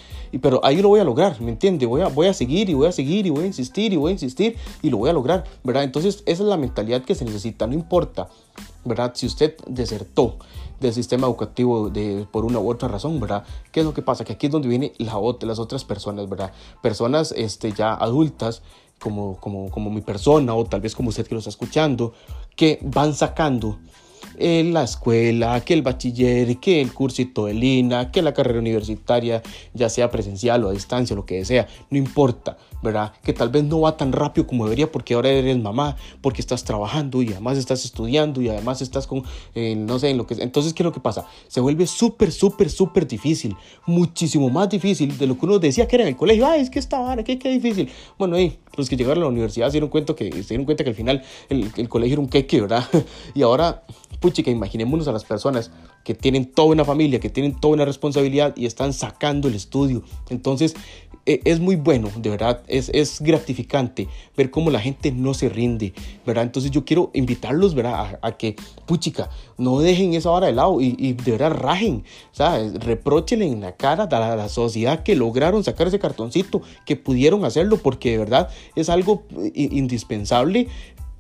pero 0.42 0.62
ahí 0.64 0.82
lo 0.82 0.88
voy 0.88 1.00
a 1.00 1.04
lograr, 1.04 1.40
¿me 1.42 1.52
entiende? 1.52 1.86
Voy 1.86 2.02
a, 2.02 2.08
voy 2.08 2.26
a 2.26 2.34
seguir 2.34 2.70
y 2.70 2.74
voy 2.74 2.88
a 2.88 2.92
seguir 2.92 3.28
y 3.28 3.30
voy 3.30 3.44
a 3.44 3.48
insistir 3.48 3.94
y 3.94 3.98
voy 3.98 4.10
a 4.10 4.14
insistir 4.14 4.56
y 4.82 4.90
lo 4.90 4.98
voy 4.98 5.12
a 5.12 5.14
lograr, 5.14 5.44
¿verdad? 5.64 5.84
Entonces 5.84 6.24
esa 6.26 6.42
es 6.42 6.50
la 6.50 6.58
mentalidad 6.58 7.04
que 7.04 7.14
se 7.14 7.24
necesita, 7.24 7.68
no 7.68 7.74
importa, 7.74 8.30
¿verdad? 8.84 9.12
Si 9.14 9.28
usted 9.28 9.56
desertó, 9.68 10.40
del 10.84 10.94
sistema 10.94 11.28
educativo 11.28 11.90
de, 11.90 12.28
por 12.32 12.46
una 12.46 12.60
u 12.60 12.70
otra 12.70 12.88
razón, 12.88 13.20
¿verdad? 13.20 13.44
¿Qué 13.72 13.80
es 13.80 13.86
lo 13.86 13.94
que 13.94 14.02
pasa? 14.02 14.24
Que 14.24 14.34
aquí 14.34 14.46
es 14.48 14.52
donde 14.52 14.68
vienen 14.68 14.92
la, 15.00 15.20
las 15.42 15.60
otras 15.60 15.84
personas, 15.84 16.30
¿verdad? 16.30 16.52
Personas 16.82 17.34
este, 17.36 17.72
ya 17.72 17.94
adultas, 17.94 18.62
como, 19.00 19.38
como, 19.40 19.70
como 19.70 19.90
mi 19.90 20.02
persona 20.02 20.54
o 20.54 20.66
tal 20.66 20.82
vez 20.82 20.96
como 20.96 21.10
usted 21.10 21.28
que 21.28 21.36
lo 21.36 21.40
está 21.40 21.50
escuchando, 21.50 22.14
que 22.56 22.80
van 22.82 23.14
sacando 23.14 23.80
en 24.38 24.74
la 24.74 24.84
escuela, 24.84 25.62
que 25.62 25.74
el 25.74 25.82
bachiller, 25.82 26.58
que 26.58 26.82
el 26.82 26.94
cursito 26.94 27.46
de 27.46 27.54
Lina, 27.54 28.12
que 28.12 28.22
la 28.22 28.34
carrera 28.34 28.60
universitaria, 28.60 29.42
ya 29.74 29.90
sea 29.90 30.10
presencial 30.12 30.64
o 30.64 30.70
a 30.70 30.72
distancia, 30.72 31.16
lo 31.16 31.26
que 31.26 31.44
sea, 31.46 31.68
no 31.90 31.98
importa, 31.98 32.58
¿verdad? 32.82 33.14
Que 33.24 33.34
tal 33.34 33.50
vez 33.50 33.64
no 33.64 33.82
va 33.82 33.98
tan 33.98 34.12
rápido 34.12 34.46
como 34.48 34.66
debería 34.66 34.92
porque 34.92 35.14
ahora 35.14 35.30
eres 35.30 35.58
mamá, 35.58 35.96
porque 36.22 36.42
estás 36.42 36.64
trabajando 36.64 37.22
y 37.22 37.32
además 37.32 37.58
estás 37.58 37.86
estudiando 37.86 38.42
y 38.42 38.50
además 38.50 38.82
estás 38.82 39.08
con, 39.08 39.24
eh, 39.56 39.76
no 39.76 40.00
sé, 40.00 40.10
en 40.10 40.18
lo 40.18 40.28
que... 40.28 40.36
Entonces, 40.36 40.74
¿qué 40.74 40.84
es 40.84 40.86
lo 40.86 40.92
que 40.92 41.00
pasa? 41.00 41.26
Se 41.48 41.62
vuelve 41.62 41.88
súper, 41.88 42.32
súper, 42.32 42.70
súper 42.70 43.08
difícil, 43.08 43.56
muchísimo 43.86 44.50
más 44.50 44.70
difícil 44.70 45.18
de 45.18 45.28
lo 45.28 45.38
que 45.38 45.46
uno 45.46 45.60
decía 45.60 45.88
que 45.88 45.96
era 45.96 46.04
en 46.04 46.10
el 46.10 46.16
colegio. 46.16 46.46
Ay, 46.46 46.62
es 46.62 46.70
que 46.70 46.80
estaba, 46.80 47.16
que 47.24 47.40
qué 47.40 47.50
difícil. 47.50 47.90
Bueno, 48.18 48.36
ahí, 48.36 48.60
los 48.76 48.90
que 48.90 48.98
llegaron 48.98 49.24
a 49.24 49.26
la 49.26 49.32
universidad 49.32 49.68
se 49.68 49.74
dieron 49.74 49.90
cuenta 49.90 50.16
que, 50.16 50.32
se 50.32 50.50
dieron 50.50 50.66
cuenta 50.66 50.84
que 50.84 50.90
al 50.90 50.96
final 50.96 51.24
el, 51.50 51.72
el 51.78 51.90
colegio 51.90 52.14
era 52.14 52.22
un 52.22 52.30
queque, 52.30 52.62
¿verdad? 52.62 52.84
y 53.34 53.42
ahora 53.42 53.84
puchica, 54.24 54.50
imaginémonos 54.50 55.10
a 55.10 55.12
las 55.12 55.26
personas 55.26 55.70
que 56.06 56.16
tienen 56.16 56.46
toda 56.46 56.70
una 56.70 56.86
familia, 56.86 57.20
que 57.20 57.30
tienen 57.30 57.60
toda 57.60 57.74
una 57.74 57.84
responsabilidad 57.84 58.56
y 58.56 58.66
están 58.66 58.94
sacando 58.94 59.50
el 59.50 59.56
estudio. 59.56 60.02
Entonces, 60.30 60.76
e, 61.26 61.42
es 61.44 61.60
muy 61.60 61.76
bueno, 61.76 62.10
de 62.16 62.30
verdad, 62.30 62.64
es, 62.68 62.90
es 62.94 63.22
gratificante 63.22 64.08
ver 64.38 64.50
cómo 64.50 64.72
la 64.72 64.80
gente 64.80 65.12
no 65.12 65.34
se 65.34 65.50
rinde, 65.50 65.94
¿verdad? 66.26 66.46
Entonces 66.46 66.72
yo 66.72 66.86
quiero 66.86 67.12
invitarlos, 67.14 67.76
¿verdad? 67.76 68.20
A, 68.22 68.32
que, 68.38 68.56
puchica, 68.86 69.30
no 69.58 69.80
dejen 69.80 70.14
esa 70.14 70.32
hora 70.32 70.48
de 70.48 70.54
lado 70.54 70.80
y, 70.80 70.96
y 70.98 71.14
de 71.14 71.32
verdad 71.32 71.52
rajen, 71.52 72.06
¿sabes? 72.32 72.74
Repróchenle 72.76 73.46
en 73.46 73.60
la 73.60 73.74
cara 73.76 74.04
a 74.04 74.36
la, 74.38 74.50
sociedad 74.50 75.04
que 75.04 75.18
lograron 75.18 75.66
sacar 75.66 75.88
ese 75.88 76.00
cartoncito, 76.00 76.62
que 76.86 76.96
pudieron 76.96 77.44
hacerlo, 77.44 77.78
porque 77.78 78.12
de 78.12 78.18
verdad 78.20 78.50
es 78.76 78.88
algo 78.88 79.24
indispensable 79.54 80.70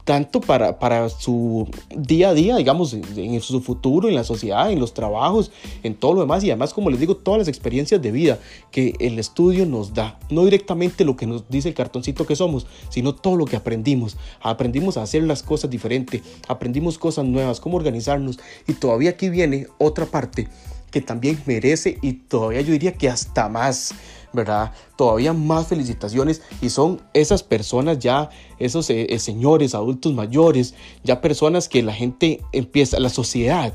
tanto 0.03 0.41
para, 0.41 0.79
para 0.79 1.07
su 1.09 1.67
día 1.95 2.29
a 2.29 2.33
día, 2.33 2.57
digamos, 2.57 2.93
en, 2.93 3.41
su 3.41 3.61
futuro, 3.61 4.09
en 4.09 4.15
la 4.15 4.23
sociedad, 4.23 4.71
en 4.71 4.79
los 4.79 4.93
trabajos, 4.93 5.51
en 5.81 5.95
todo 5.95 6.13
lo 6.13 6.21
demás 6.21 6.43
y 6.43 6.51
además, 6.51 6.73
como 6.73 6.89
les 6.89 6.99
digo, 6.99 7.15
todas 7.15 7.39
las 7.39 7.47
experiencias 7.47 8.01
de 8.01 8.11
vida 8.11 8.39
que 8.71 8.95
el 8.99 9.17
estudio 9.17 9.65
nos 9.65 9.93
da, 9.93 10.19
no 10.29 10.43
directamente 10.43 11.05
lo 11.05 11.15
que 11.15 11.25
nos 11.25 11.47
dice 11.49 11.69
el 11.69 11.75
cartoncito 11.75 12.25
que 12.25 12.35
somos, 12.35 12.67
sino 12.89 13.15
todo 13.15 13.37
lo 13.37 13.45
que 13.45 13.55
aprendimos. 13.55 14.17
Aprendimos 14.41 14.97
a 14.97 15.03
hacer 15.03 15.23
las 15.23 15.41
cosas 15.41 15.69
diferente, 15.69 16.21
aprendimos 16.47 16.97
cosas 16.97 17.25
nuevas, 17.25 17.59
cómo 17.59 17.77
organizarnos 17.77 18.39
y 18.67 18.73
todavía 18.73 19.11
aquí 19.11 19.29
viene 19.29 19.67
otra 19.77 20.05
parte 20.05 20.49
que 20.91 21.01
también 21.01 21.41
merece 21.47 21.97
y 22.01 22.13
todavía 22.13 22.61
yo 22.61 22.71
diría 22.71 22.93
que 22.93 23.09
hasta 23.09 23.49
más, 23.49 23.95
¿verdad? 24.33 24.73
Todavía 24.97 25.31
más 25.33 25.67
felicitaciones 25.67 26.41
y 26.61 26.69
son 26.69 27.01
esas 27.13 27.43
personas 27.43 27.99
ya, 27.99 28.29
esos 28.59 28.89
eh, 28.89 29.07
eh, 29.09 29.19
señores, 29.19 29.75
adultos 29.75 30.13
mayores, 30.13 30.73
ya 31.03 31.21
personas 31.21 31.69
que 31.69 31.83
la 31.83 31.93
gente 31.93 32.41
empieza, 32.51 32.99
la 32.99 33.09
sociedad 33.09 33.73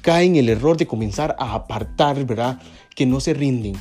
cae 0.00 0.26
en 0.26 0.36
el 0.36 0.48
error 0.48 0.76
de 0.76 0.86
comenzar 0.86 1.36
a 1.38 1.54
apartar, 1.54 2.24
¿verdad? 2.24 2.60
Que 2.94 3.06
no 3.06 3.20
se 3.20 3.34
rinden 3.34 3.74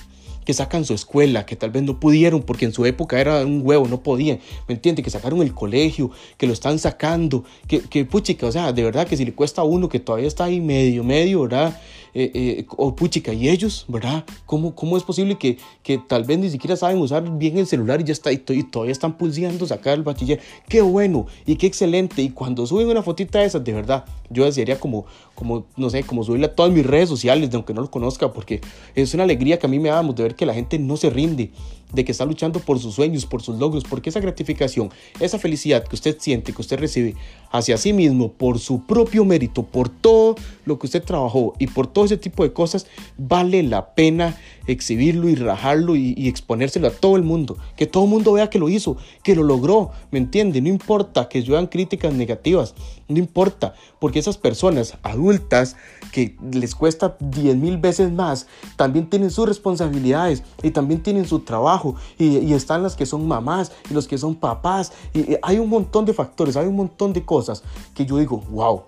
que 0.46 0.54
sacan 0.54 0.86
su 0.86 0.94
escuela, 0.94 1.46
que 1.46 1.56
tal 1.56 1.70
vez 1.70 1.84
no 1.84 2.00
pudieron 2.00 2.42
porque 2.42 2.66
en 2.66 2.74
su 2.74 2.86
época 2.86 3.20
era 3.20 3.46
un 3.46 3.62
huevo, 3.64 3.88
no 3.88 4.02
podían, 4.02 4.40
¿me 4.68 4.76
entiende? 4.76 5.04
Que 5.04 5.10
sacaron 5.10 5.42
el 5.42 5.54
colegio, 5.54 6.12
que 6.38 6.48
lo 6.48 6.54
están 6.54 6.80
sacando, 6.80 7.44
que, 7.68 7.82
que 7.82 8.06
puchica, 8.06 8.48
o 8.48 8.52
sea, 8.52 8.74
de 8.74 8.84
verdad 8.84 9.08
que 9.08 9.18
si 9.18 9.26
le 9.26 9.34
cuesta 9.34 9.62
a 9.62 9.66
uno 9.66 9.90
que 9.90 10.00
todavía 10.00 10.28
está 10.28 10.46
ahí 10.46 10.60
medio, 10.60 11.04
medio, 11.04 11.44
¿verdad? 11.44 11.80
Eh, 12.14 12.32
eh, 12.34 12.66
o 12.76 12.94
puchica, 12.94 13.32
y 13.32 13.48
ellos, 13.48 13.86
¿verdad? 13.88 14.26
¿Cómo, 14.46 14.76
cómo 14.76 14.98
es 14.98 15.04
posible 15.04 15.38
que, 15.38 15.58
que 15.82 15.98
tal 15.98 16.26
vez 16.26 16.40
ni 16.40 16.50
siquiera 16.50 16.76
saben 16.76 16.98
usar 16.98 17.38
bien 17.38 17.58
el 17.58 17.66
celular 17.66 18.02
y 18.02 18.04
ya 18.04 18.12
está, 18.12 18.34
y, 18.34 18.38
todavía 18.38 18.92
están 18.92 19.18
pulseando 19.18 19.66
sacar 19.66 19.94
el 19.94 20.04
bachiller? 20.04 20.42
Qué 20.68 20.82
bueno 20.82 21.28
y 21.46 21.56
qué 21.56 21.68
excelente. 21.68 22.22
Y 22.22 22.30
cuando 22.32 22.68
suben 22.68 22.88
una 22.88 23.02
fotita 23.02 23.40
de 23.40 23.46
esas, 23.46 23.64
de 23.64 23.72
verdad, 23.72 24.04
yo 24.30 24.44
desearía 24.44 24.78
como, 24.78 25.06
como, 25.36 25.66
no 25.78 25.90
sé, 25.90 26.04
como 26.04 26.26
subirla 26.26 26.48
a 26.48 26.54
todas 26.54 26.74
mis 26.74 26.86
redes 26.86 27.08
sociales, 27.08 27.50
aunque 27.54 27.74
no 27.74 27.82
lo 27.82 27.90
conozca, 27.90 28.34
porque 28.34 28.60
es 28.94 29.14
una 29.14 29.24
alegría 29.24 29.58
que 29.58 29.68
a 29.68 29.70
mí 29.70 29.80
me 29.80 29.88
damos 29.88 30.16
de 30.16 30.24
ver 30.24 30.36
que 30.36 30.46
la 30.46 30.54
gente 30.54 30.80
no 30.80 30.98
se 30.98 31.10
rinde, 31.10 31.52
de 31.94 32.06
que 32.06 32.12
está 32.12 32.26
luchando 32.26 32.60
por 32.60 32.80
sus 32.80 32.96
sueños, 32.96 33.26
por 33.26 33.42
sus 33.42 33.58
logros, 33.58 33.84
porque 33.84 34.10
esa 34.10 34.20
gratificación, 34.20 34.90
esa 35.20 35.40
felicidad 35.40 35.84
que 35.88 35.96
usted 35.96 36.18
siente, 36.20 36.54
que 36.54 36.62
usted 36.62 36.80
recibe 36.80 37.16
hacia 37.52 37.78
sí 37.78 37.94
mismo, 37.94 38.32
por 38.32 38.60
su 38.60 38.86
propio 38.86 39.26
mérito, 39.26 39.64
por 39.64 39.90
todo 39.90 40.36
lo 40.66 40.80
que 40.80 40.88
usted 40.88 41.04
trabajó 41.04 41.54
y 41.60 41.68
por 41.68 41.88
todo 41.88 42.06
ese 42.06 42.18
tipo 42.18 42.44
de 42.44 42.54
cosas, 42.54 42.88
vale 43.18 43.64
la 43.64 43.94
pena 43.94 44.38
exhibirlo 44.68 45.30
y 45.30 45.36
rajarlo 45.36 45.96
y, 45.96 46.28
exponérselo 46.28 46.88
a 46.88 46.92
todo 46.92 47.16
el 47.16 47.24
mundo, 47.24 47.58
que 47.76 47.88
todo 47.88 48.06
el 48.06 48.10
mundo 48.10 48.34
vea 48.34 48.50
que 48.50 48.60
lo 48.60 48.70
hizo, 48.70 48.98
que 49.24 49.36
lo 49.36 49.44
logró, 49.44 49.92
¿me 50.12 50.20
entiende? 50.20 50.62
No 50.62 50.70
importa 50.70 51.28
que 51.28 51.44
lluevan 51.44 51.68
críticas 51.68 52.14
negativas, 52.14 52.76
no 53.08 53.18
importa, 53.18 53.74
porque 54.00 54.20
esas 54.20 54.38
personas 54.38 54.98
adultas 55.04 55.76
que 56.12 56.36
les 56.52 56.76
cuesta 56.76 57.16
10 57.20 57.56
mil 57.58 57.78
veces 57.78 58.12
más, 58.12 58.48
también 58.76 59.10
tienen 59.10 59.32
sus 59.32 59.48
responsabilidades 59.48 60.44
y 60.64 60.72
también 60.72 61.02
tienen 61.04 61.28
su 61.28 61.40
trabajo 61.40 61.96
y, 62.18 62.52
están 62.52 62.84
las 62.84 62.96
que 62.96 63.06
son 63.06 63.28
mamás 63.28 63.72
y 63.90 63.94
los 63.94 64.08
que 64.08 64.18
son 64.18 64.36
papás 64.36 64.92
y 65.14 65.38
hay 65.42 65.58
un 65.58 65.70
montón 65.70 66.06
de 66.06 66.14
factores, 66.14 66.56
hay 66.56 66.68
un 66.68 66.76
montón 66.76 67.14
de 67.14 67.24
cosas 67.24 67.64
que 67.96 68.06
yo 68.06 68.18
digo, 68.18 68.44
wow, 68.52 68.84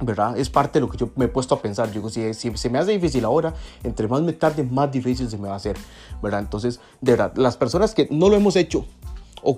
¿verdad? 0.00 0.38
Es 0.38 0.50
parte 0.50 0.78
de 0.78 0.86
lo 0.86 0.90
que 0.90 0.98
yo 0.98 1.10
me 1.16 1.26
he 1.26 1.28
puesto 1.28 1.54
a 1.54 1.62
pensar. 1.62 1.88
Yo 1.88 1.94
digo, 1.94 2.10
si, 2.10 2.34
si, 2.34 2.56
se 2.56 2.70
me 2.70 2.78
hace 2.78 2.92
difícil 2.92 3.24
ahora, 3.24 3.54
entre 3.82 4.08
más 4.08 4.22
me 4.22 4.32
tarde, 4.32 4.62
más 4.62 4.90
difícil 4.90 5.28
se 5.28 5.38
me 5.38 5.48
va 5.48 5.54
a 5.54 5.56
hacer, 5.56 5.76
¿verdad? 6.22 6.40
Entonces, 6.40 6.80
de 7.00 7.12
verdad, 7.12 7.32
las 7.36 7.56
personas 7.56 7.94
que 7.94 8.08
no 8.10 8.28
lo 8.28 8.36
hemos 8.36 8.56
hecho 8.56 8.84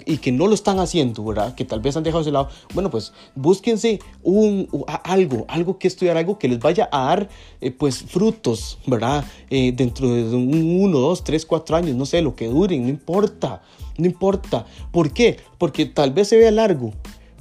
y 0.06 0.18
que 0.18 0.32
no 0.32 0.47
lo 0.47 0.54
están 0.54 0.78
haciendo, 0.78 1.25
¿verdad? 1.25 1.54
Que 1.54 1.64
tal 1.64 1.80
vez 1.80 1.97
han 1.97 2.02
dejado 2.02 2.23
ese 2.23 2.30
lado, 2.30 2.49
bueno, 2.75 2.90
pues 2.90 3.12
búsquense 3.35 4.00
un, 4.23 4.68
algo, 5.04 5.44
algo 5.49 5.78
que 5.78 5.88
estudiar, 5.88 6.16
algo 6.16 6.38
que 6.38 6.49
les 6.49 6.59
vaya 6.59 6.88
a 6.92 7.04
dar, 7.04 7.28
eh, 7.61 7.70
pues, 7.70 8.02
frutos, 8.02 8.78
¿verdad? 8.87 9.25
Eh, 9.49 9.73
dentro 9.75 10.09
de 10.09 10.25
un, 10.35 10.80
uno, 10.80 10.99
dos, 10.99 11.25
tres, 11.25 11.47
cuatro 11.47 11.76
años, 11.76 11.97
no 11.97 12.06
sé, 12.06 12.23
lo 12.23 12.35
que 12.35 12.49
duren, 12.49 12.82
no 12.82 12.88
importa, 12.88 13.62
no 13.97 14.06
importa. 14.06 14.66
¿Por 14.92 15.12
qué? 15.12 15.38
Porque 15.59 15.87
tal 15.87 16.12
vez 16.12 16.28
se 16.28 16.37
vea 16.37 16.50
largo, 16.50 16.92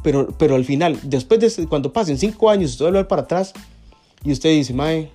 pero, 0.03 0.29
pero 0.37 0.55
al 0.55 0.65
final, 0.65 0.99
después 1.03 1.39
de 1.39 1.67
cuando 1.67 1.93
pasen 1.93 2.17
cinco 2.17 2.49
años, 2.49 2.71
usted 2.71 2.85
volver 2.85 3.07
para 3.07 3.23
atrás 3.23 3.53
y 4.23 4.31
usted 4.31 4.51
dice, 4.51 4.73
mae, 4.73 5.11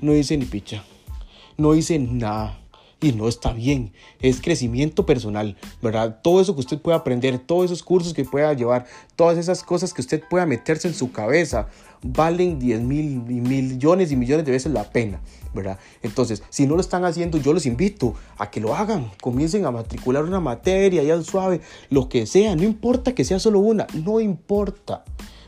no 0.00 0.14
hice 0.14 0.36
ni 0.36 0.44
picha, 0.44 0.84
no 1.56 1.74
hice 1.74 1.98
nada. 1.98 2.60
Y 3.00 3.12
no 3.12 3.28
está 3.28 3.52
bien, 3.52 3.92
es 4.20 4.40
crecimiento 4.40 5.04
personal, 5.04 5.58
¿verdad? 5.82 6.20
Todo 6.22 6.40
eso 6.40 6.54
que 6.54 6.60
usted 6.60 6.78
pueda 6.80 6.96
aprender, 6.96 7.38
todos 7.38 7.66
esos 7.66 7.82
cursos 7.82 8.14
que 8.14 8.24
pueda 8.24 8.50
llevar, 8.54 8.86
todas 9.14 9.36
esas 9.36 9.62
cosas 9.62 9.92
que 9.92 10.00
usted 10.00 10.22
pueda 10.30 10.46
meterse 10.46 10.88
en 10.88 10.94
su 10.94 11.12
cabeza, 11.12 11.68
valen 12.04 12.58
10 12.58 12.82
mil 12.82 13.22
millones 13.22 14.12
y 14.12 14.16
millones 14.16 14.44
de 14.44 14.52
veces 14.52 14.70
la 14.72 14.84
pena, 14.84 15.20
¿verdad? 15.54 15.78
Entonces, 16.02 16.42
si 16.50 16.66
no 16.66 16.74
lo 16.74 16.82
están 16.82 17.04
haciendo, 17.04 17.38
yo 17.38 17.54
los 17.54 17.64
invito 17.64 18.14
a 18.36 18.50
que 18.50 18.60
lo 18.60 18.74
hagan, 18.74 19.10
comiencen 19.22 19.64
a 19.64 19.70
matricular 19.70 20.22
una 20.24 20.38
materia, 20.38 21.02
ya 21.02 21.20
suave, 21.22 21.62
lo 21.88 22.10
que 22.10 22.26
sea, 22.26 22.54
no 22.54 22.62
importa 22.62 23.14
que 23.14 23.24
sea 23.24 23.38
solo 23.38 23.58
una, 23.58 23.86
no 24.04 24.20
importa. 24.20 25.04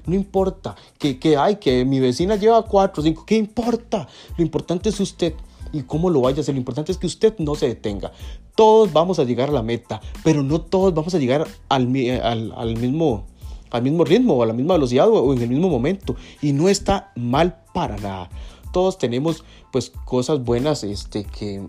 No 0.07 0.15
importa 0.15 0.77
que, 0.99 1.19
que 1.19 1.37
hay, 1.37 1.57
que 1.57 1.85
mi 1.85 1.99
vecina 1.99 2.37
lleva 2.37 2.65
cuatro 2.65 3.03
o 3.03 3.05
cinco, 3.05 3.25
¿qué 3.27 3.37
importa? 3.37 4.07
Lo 4.37 4.45
importante 4.45 4.89
es 4.89 5.01
usted 5.01 5.35
y 5.73 5.83
cómo 5.83 6.11
lo 6.11 6.21
vaya 6.21 6.39
a 6.39 6.41
hacer. 6.43 6.55
Lo 6.55 6.61
importante 6.61 6.93
es 6.93 6.99
que 6.99 7.09
usted 7.09 7.35
no 7.39 7.57
se 7.57 7.67
detenga. 7.67 8.13
Todos 8.55 8.93
vamos 8.93 9.19
a 9.19 9.25
llegar 9.25 9.49
a 9.49 9.53
la 9.53 9.65
meta, 9.65 10.01
pero 10.23 10.45
no 10.45 10.61
todos 10.61 10.95
vamos 10.95 11.13
a 11.17 11.19
llegar 11.19 11.49
al, 11.69 11.93
al, 12.23 12.53
al 12.57 12.77
mismo 12.77 13.27
al 13.71 13.83
mismo 13.83 14.05
ritmo 14.05 14.35
o 14.35 14.43
a 14.43 14.47
la 14.47 14.53
misma 14.53 14.75
velocidad 14.75 15.09
o, 15.09 15.33
en 15.33 15.43
el 15.43 15.49
mismo 15.49 15.69
momento 15.69 16.17
y 16.43 16.53
no 16.53 16.69
está 16.69 17.13
mal 17.17 17.63
para 17.73 17.97
nada 17.97 18.31
todos 18.73 18.99
tenemos 18.99 19.43
pues 19.73 19.91
cosas 20.05 20.45
buenas, 20.45 20.85
este, 20.85 21.25
que 21.25 21.67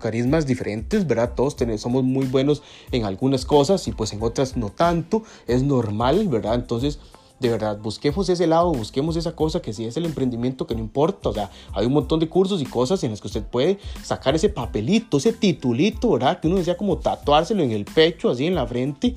carismas 0.00 0.46
diferentes, 0.46 1.06
¿verdad? 1.06 1.34
Todos 1.34 1.56
tenemos, 1.56 1.82
somos 1.82 2.04
muy 2.04 2.24
buenos 2.24 2.62
en 2.90 3.04
algunas 3.04 3.44
cosas 3.44 3.86
y 3.86 3.92
pues 3.92 4.14
en 4.14 4.22
otras 4.22 4.56
no 4.56 4.70
tanto, 4.70 5.24
es 5.46 5.62
normal, 5.62 6.26
¿verdad? 6.28 6.54
Entonces, 6.54 7.00
de 7.40 7.50
verdad, 7.50 7.78
busquemos 7.78 8.28
ese 8.28 8.46
lado, 8.46 8.72
busquemos 8.72 9.16
esa 9.16 9.34
cosa 9.36 9.60
que 9.62 9.72
si 9.72 9.84
es 9.84 9.96
el 9.96 10.04
emprendimiento 10.04 10.66
que 10.66 10.74
no 10.74 10.80
importa, 10.80 11.28
o 11.28 11.32
sea, 11.32 11.50
hay 11.72 11.86
un 11.86 11.92
montón 11.92 12.18
de 12.18 12.28
cursos 12.28 12.60
y 12.60 12.64
cosas 12.64 13.02
en 13.04 13.12
las 13.12 13.20
que 13.20 13.28
usted 13.28 13.44
puede 13.44 13.78
sacar 14.02 14.34
ese 14.34 14.48
papelito, 14.48 15.18
ese 15.18 15.32
titulito, 15.32 16.10
¿verdad? 16.10 16.40
Que 16.40 16.48
uno 16.48 16.56
decía 16.56 16.76
como 16.76 16.98
tatuárselo 16.98 17.62
en 17.62 17.70
el 17.70 17.84
pecho, 17.84 18.30
así 18.30 18.46
en 18.46 18.56
la 18.56 18.66
frente, 18.66 19.14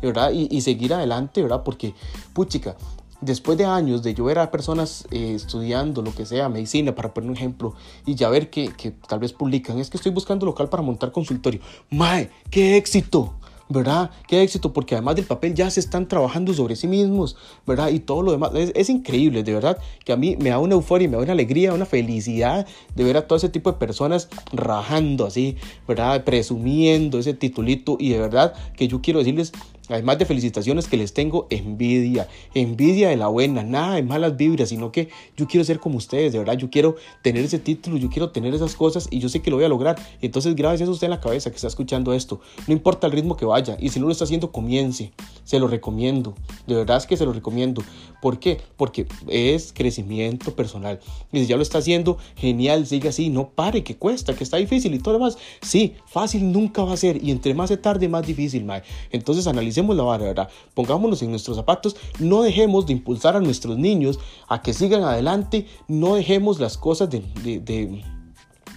¿verdad? 0.00 0.30
Y, 0.32 0.60
seguir 0.60 0.94
adelante, 0.94 1.42
¿verdad? 1.42 1.62
Porque, 1.64 1.94
puchica, 2.32 2.76
después 3.20 3.58
de 3.58 3.64
años 3.64 4.02
de 4.02 4.14
yo 4.14 4.24
ver 4.24 4.38
a 4.38 4.50
personas 4.52 5.06
eh, 5.10 5.32
estudiando 5.34 6.00
lo 6.00 6.14
que 6.14 6.26
sea, 6.26 6.48
medicina, 6.48 6.94
para 6.94 7.12
poner 7.12 7.30
un 7.30 7.36
ejemplo, 7.36 7.74
y 8.06 8.14
ya 8.14 8.28
ver 8.28 8.50
que, 8.50 8.68
que, 8.68 8.92
tal 8.92 9.18
vez 9.18 9.32
publican, 9.32 9.78
es 9.80 9.90
que 9.90 9.96
estoy 9.96 10.12
buscando 10.12 10.46
local 10.46 10.68
para 10.68 10.82
montar 10.82 11.10
consultorio. 11.10 11.60
¡Mae! 11.90 12.30
¡Qué 12.50 12.76
éxito! 12.76 13.34
¿Verdad? 13.68 14.10
Qué 14.28 14.42
éxito, 14.42 14.72
porque 14.72 14.94
además 14.94 15.16
del 15.16 15.24
papel 15.24 15.54
ya 15.54 15.70
se 15.70 15.80
están 15.80 16.06
trabajando 16.08 16.52
sobre 16.54 16.76
sí 16.76 16.86
mismos, 16.86 17.36
¿verdad? 17.66 17.88
Y 17.88 18.00
todo 18.00 18.22
lo 18.22 18.32
demás. 18.32 18.52
Es, 18.54 18.90
increíble, 18.90 19.42
de 19.42 19.54
verdad, 19.54 19.78
que 20.04 20.12
a 20.12 20.16
mí 20.16 20.36
me 20.36 20.50
da 20.50 20.58
una 20.58 20.74
euforia, 20.74 21.08
me 21.08 21.16
da 21.16 21.22
una 21.22 21.32
alegría, 21.32 21.72
una 21.72 21.86
felicidad 21.86 22.66
de 22.94 23.04
ver 23.04 23.16
a 23.16 23.26
todo 23.26 23.36
ese 23.36 23.48
tipo 23.48 23.72
de 23.72 23.78
personas 23.78 24.28
rajando 24.52 25.26
así, 25.26 25.56
¿verdad? 25.88 26.24
Presumiendo 26.24 27.18
ese 27.18 27.34
titulito 27.34 27.96
y 27.98 28.10
de 28.10 28.18
verdad 28.18 28.54
que 28.76 28.88
yo 28.88 29.00
quiero 29.00 29.18
decirles 29.20 29.52
Además 29.88 30.18
de 30.18 30.24
felicitaciones 30.24 30.88
que 30.88 30.96
les 30.96 31.12
tengo 31.12 31.46
envidia, 31.50 32.26
envidia 32.54 33.10
de 33.10 33.16
la 33.16 33.28
buena, 33.28 33.62
nada 33.62 33.96
de 33.96 34.02
malas 34.02 34.36
vibras, 34.36 34.70
sino 34.70 34.90
que 34.90 35.10
yo 35.36 35.46
quiero 35.46 35.62
ser 35.64 35.78
como 35.78 35.98
ustedes, 35.98 36.32
de 36.32 36.38
verdad, 36.38 36.56
yo 36.56 36.70
quiero 36.70 36.96
tener 37.22 37.44
ese 37.44 37.58
título, 37.58 37.98
yo 37.98 38.08
quiero 38.08 38.30
tener 38.30 38.54
esas 38.54 38.76
cosas 38.76 39.08
y 39.10 39.18
yo 39.18 39.28
sé 39.28 39.42
que 39.42 39.50
lo 39.50 39.56
voy 39.56 39.66
a 39.66 39.68
lograr. 39.68 39.96
Entonces, 40.22 40.56
gracias 40.56 40.88
a 40.88 40.92
usted 40.92 41.06
en 41.06 41.10
la 41.10 41.20
cabeza 41.20 41.50
que 41.50 41.56
está 41.56 41.68
escuchando 41.68 42.14
esto. 42.14 42.40
No 42.66 42.72
importa 42.72 43.06
el 43.06 43.12
ritmo 43.12 43.36
que 43.36 43.44
vaya 43.44 43.76
y 43.78 43.90
si 43.90 44.00
no 44.00 44.06
lo 44.06 44.12
está 44.12 44.24
haciendo, 44.24 44.52
comience. 44.52 45.12
Se 45.44 45.58
lo 45.58 45.68
recomiendo, 45.68 46.34
de 46.66 46.76
verdad 46.76 46.96
es 46.96 47.06
que 47.06 47.18
se 47.18 47.26
lo 47.26 47.34
recomiendo. 47.34 47.82
¿Por 48.22 48.38
qué? 48.38 48.58
Porque 48.78 49.06
es 49.28 49.74
crecimiento 49.74 50.56
personal. 50.56 50.98
Y 51.30 51.40
si 51.40 51.46
ya 51.46 51.56
lo 51.56 51.62
está 51.62 51.78
haciendo, 51.78 52.16
genial, 52.36 52.86
sigue 52.86 53.10
así, 53.10 53.28
no 53.28 53.50
pare, 53.50 53.84
que 53.84 53.96
cuesta, 53.96 54.34
que 54.34 54.44
está 54.44 54.56
difícil 54.56 54.94
y 54.94 54.98
todo 54.98 55.18
lo 55.18 55.18
demás. 55.18 55.36
Sí, 55.60 55.92
fácil 56.06 56.50
nunca 56.50 56.82
va 56.84 56.94
a 56.94 56.96
ser 56.96 57.22
y 57.22 57.30
entre 57.30 57.52
más 57.52 57.68
se 57.68 57.76
tarde, 57.76 58.08
más 58.08 58.26
difícil, 58.26 58.64
mae. 58.64 58.82
Entonces, 59.10 59.46
analice 59.80 59.96
la 59.96 60.02
vara, 60.04 60.24
¿verdad? 60.24 60.48
Pongámonos 60.74 61.22
en 61.22 61.30
nuestros 61.30 61.56
zapatos, 61.56 61.96
no 62.18 62.42
dejemos 62.42 62.86
de 62.86 62.92
impulsar 62.92 63.36
a 63.36 63.40
nuestros 63.40 63.78
niños 63.78 64.18
a 64.48 64.62
que 64.62 64.72
sigan 64.72 65.02
adelante, 65.02 65.66
no 65.88 66.14
dejemos 66.14 66.60
las 66.60 66.76
cosas 66.76 67.10
de, 67.10 67.22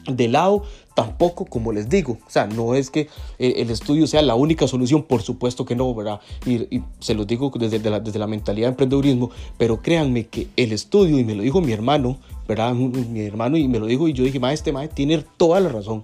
de, 0.07 0.27
lado 0.27 0.63
tampoco 0.95 1.45
como 1.45 1.71
les 1.71 1.89
digo, 1.89 2.17
o 2.25 2.29
sea, 2.29 2.47
no 2.47 2.73
es 2.73 2.89
que 2.89 3.01
eh, 3.37 3.53
el 3.57 3.69
estudio 3.69 4.07
sea 4.07 4.21
la 4.21 4.35
única 4.35 4.67
solución, 4.67 5.03
por 5.03 5.21
supuesto 5.21 5.63
que 5.63 5.75
no, 5.75 5.93
¿verdad? 5.93 6.19
Y, 6.45 6.81
se 6.99 7.13
los 7.13 7.27
digo 7.27 7.51
desde, 7.55 7.79
la, 7.89 7.99
desde 7.99 8.17
la 8.17 8.27
mentalidad 8.27 8.67
de 8.67 8.71
emprendedurismo, 8.71 9.29
pero 9.57 9.81
créanme 9.81 10.25
que 10.25 10.47
el 10.55 10.71
estudio, 10.71 11.19
y 11.19 11.23
me 11.23 11.35
lo 11.35 11.43
dijo 11.43 11.61
mi 11.61 11.71
hermano, 11.71 12.17
¿verdad? 12.47 12.73
Mi 12.73 13.21
hermano 13.21 13.57
y 13.57 13.67
me 13.67 13.79
lo 13.79 13.85
dijo 13.85 14.07
y 14.07 14.13
yo 14.13 14.23
dije, 14.23 14.39
ma, 14.39 14.53
este 14.53 14.73
tiene 14.93 15.23
toda 15.37 15.59
la 15.59 15.69
razón. 15.69 16.03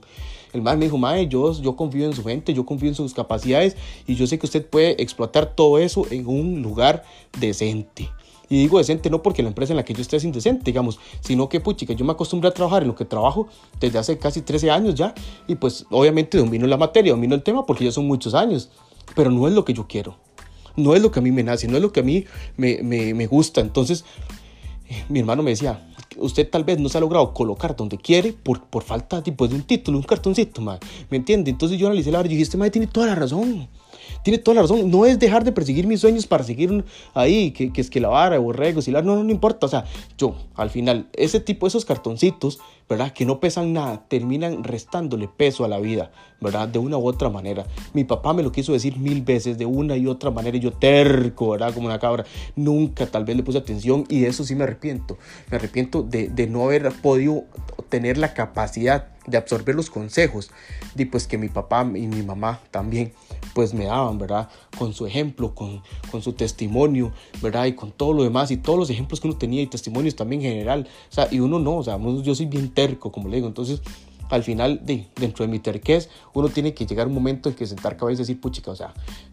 El 0.53 0.61
mae 0.61 0.77
me 0.77 0.85
dijo, 0.85 0.97
mae, 0.97 1.27
yo, 1.27 1.51
yo 1.59 1.75
confío 1.75 2.05
en 2.05 2.13
su 2.13 2.23
gente, 2.23 2.53
yo 2.53 2.65
confío 2.65 2.89
en 2.89 2.95
sus 2.95 3.13
capacidades 3.13 3.75
y 4.07 4.15
yo 4.15 4.27
sé 4.27 4.37
que 4.37 4.45
usted 4.45 4.65
puede 4.65 5.01
explotar 5.01 5.55
todo 5.55 5.79
eso 5.79 6.05
en 6.11 6.27
un 6.27 6.61
lugar 6.61 7.03
decente. 7.39 8.09
Y 8.49 8.57
digo 8.57 8.77
decente 8.77 9.09
no 9.09 9.23
porque 9.23 9.41
la 9.41 9.49
empresa 9.49 9.73
en 9.73 9.77
la 9.77 9.85
que 9.85 9.93
yo 9.93 10.01
esté 10.01 10.17
es 10.17 10.23
indecente, 10.23 10.63
digamos, 10.65 10.99
sino 11.21 11.49
que, 11.49 11.59
puchica, 11.59 11.93
yo 11.93 12.05
me 12.05 12.11
acostumbré 12.11 12.49
a 12.49 12.53
trabajar 12.53 12.83
en 12.83 12.89
lo 12.89 12.95
que 12.95 13.03
trabajo 13.03 13.47
desde 13.79 13.97
hace 13.97 14.17
casi 14.19 14.41
13 14.41 14.69
años 14.69 14.93
ya. 14.93 15.15
Y 15.47 15.55
pues 15.55 15.87
obviamente 15.89 16.37
domino 16.37 16.67
la 16.67 16.77
materia, 16.77 17.13
domino 17.13 17.33
el 17.33 17.41
tema 17.41 17.65
porque 17.65 17.85
ya 17.85 17.91
son 17.91 18.05
muchos 18.05 18.35
años. 18.35 18.69
Pero 19.15 19.31
no 19.31 19.47
es 19.47 19.53
lo 19.53 19.65
que 19.65 19.73
yo 19.73 19.87
quiero. 19.87 20.17
No 20.75 20.93
es 20.93 21.01
lo 21.01 21.11
que 21.11 21.19
a 21.19 21.21
mí 21.21 21.31
me 21.31 21.43
nace, 21.43 21.67
no 21.67 21.77
es 21.77 21.81
lo 21.81 21.91
que 21.91 22.01
a 22.01 22.03
mí 22.03 22.25
me, 22.57 22.83
me, 22.83 23.13
me 23.13 23.25
gusta. 23.25 23.61
Entonces, 23.61 24.05
mi 25.09 25.19
hermano 25.19 25.41
me 25.41 25.51
decía, 25.51 25.87
usted 26.17 26.49
tal 26.49 26.63
vez 26.63 26.79
no 26.79 26.89
se 26.89 26.97
ha 26.97 27.01
logrado 27.01 27.33
colocar 27.33 27.75
donde 27.75 27.97
quiere 27.97 28.33
por, 28.33 28.61
por 28.63 28.83
falta 28.83 29.21
tipo, 29.21 29.47
de 29.47 29.55
un 29.55 29.63
título, 29.63 29.97
un 29.97 30.03
cartoncito, 30.03 30.61
¿me 30.61 31.17
entiende? 31.17 31.51
Entonces 31.51 31.77
yo 31.77 31.87
analicé 31.87 32.11
la 32.11 32.19
verdad 32.19 32.31
y 32.31 32.33
dije, 32.33 32.43
este 32.43 32.57
madre 32.57 32.71
tiene 32.71 32.87
toda 32.87 33.07
la 33.07 33.15
razón 33.15 33.67
tiene 34.23 34.37
toda 34.37 34.55
la 34.55 34.61
razón. 34.61 34.89
No 34.89 35.05
es 35.05 35.19
dejar 35.19 35.43
de 35.43 35.51
perseguir 35.51 35.87
mis 35.87 35.99
sueños 36.01 36.27
para 36.27 36.43
seguir 36.43 36.83
ahí, 37.13 37.51
que, 37.51 37.71
que 37.71 37.81
es 37.81 37.89
que 37.89 37.99
la 37.99 38.09
vara, 38.09 38.37
borregos 38.39 38.87
y 38.87 38.91
la. 38.91 39.01
No, 39.01 39.15
no, 39.15 39.23
no 39.23 39.31
importa. 39.31 39.65
O 39.65 39.69
sea, 39.69 39.85
yo, 40.17 40.35
al 40.55 40.69
final, 40.69 41.07
ese 41.13 41.39
tipo, 41.39 41.67
esos 41.67 41.85
cartoncitos, 41.85 42.59
¿verdad? 42.89 43.13
Que 43.13 43.25
no 43.25 43.39
pesan 43.39 43.73
nada, 43.73 44.05
terminan 44.07 44.63
restándole 44.63 45.27
peso 45.27 45.65
a 45.65 45.67
la 45.67 45.79
vida, 45.79 46.11
¿verdad? 46.41 46.67
De 46.67 46.79
una 46.79 46.97
u 46.97 47.07
otra 47.07 47.29
manera. 47.29 47.65
Mi 47.93 48.03
papá 48.03 48.33
me 48.33 48.43
lo 48.43 48.51
quiso 48.51 48.73
decir 48.73 48.97
mil 48.97 49.21
veces, 49.21 49.57
de 49.57 49.65
una 49.65 49.95
y 49.97 50.07
otra 50.07 50.31
manera, 50.31 50.57
y 50.57 50.59
yo 50.59 50.71
terco, 50.71 51.49
¿verdad? 51.49 51.73
Como 51.73 51.87
una 51.87 51.99
cabra. 51.99 52.25
Nunca 52.55 53.07
tal 53.07 53.25
vez 53.25 53.35
le 53.35 53.43
puse 53.43 53.57
atención 53.57 54.05
y 54.09 54.21
de 54.21 54.27
eso 54.27 54.43
sí 54.43 54.55
me 54.55 54.63
arrepiento. 54.63 55.17
Me 55.49 55.57
arrepiento 55.57 56.03
de, 56.03 56.27
de 56.27 56.47
no 56.47 56.63
haber 56.63 56.91
podido 57.01 57.45
tener 57.89 58.17
la 58.17 58.33
capacidad 58.33 59.07
de 59.27 59.37
absorber 59.37 59.75
los 59.75 59.89
consejos 59.89 60.51
y 60.95 61.05
pues 61.05 61.27
que 61.27 61.37
mi 61.37 61.49
papá 61.49 61.83
y 61.83 62.07
mi 62.07 62.23
mamá 62.23 62.59
también 62.71 63.13
pues 63.53 63.73
me 63.73 63.85
daban, 63.85 64.17
¿verdad? 64.17 64.49
Con 64.77 64.93
su 64.93 65.05
ejemplo, 65.05 65.53
con, 65.53 65.81
con 66.11 66.21
su 66.21 66.33
testimonio, 66.33 67.11
¿verdad? 67.41 67.65
Y 67.65 67.73
con 67.73 67.91
todo 67.91 68.13
lo 68.13 68.23
demás 68.23 68.51
y 68.51 68.57
todos 68.57 68.77
los 68.79 68.89
ejemplos 68.89 69.19
que 69.19 69.27
uno 69.27 69.37
tenía 69.37 69.61
y 69.61 69.67
testimonios 69.67 70.15
también 70.15 70.41
en 70.41 70.51
general. 70.51 70.87
O 71.09 71.13
sea, 71.13 71.27
y 71.31 71.39
uno 71.39 71.59
no, 71.59 71.77
o 71.77 71.83
sea, 71.83 71.97
yo 72.23 72.35
soy 72.35 72.45
bien 72.47 72.69
terco, 72.69 73.11
como 73.11 73.29
le 73.29 73.37
digo. 73.37 73.47
Entonces, 73.47 73.81
al 74.33 74.43
final, 74.43 74.81
de, 74.83 75.05
dentro 75.15 75.45
de 75.45 75.51
mi 75.51 75.59
terquez, 75.59 76.09
uno 76.33 76.49
tiene 76.49 76.73
que 76.73 76.87
llegar 76.87 77.07
un 77.07 77.13
momento 77.13 77.49
en 77.49 77.55
que 77.55 77.67
sentar 77.67 77.97
cabeza 77.97 78.21
y 78.21 78.23
decir, 78.23 78.41
puchica, 78.41 78.71
o 78.71 78.75
sea, 78.75 78.91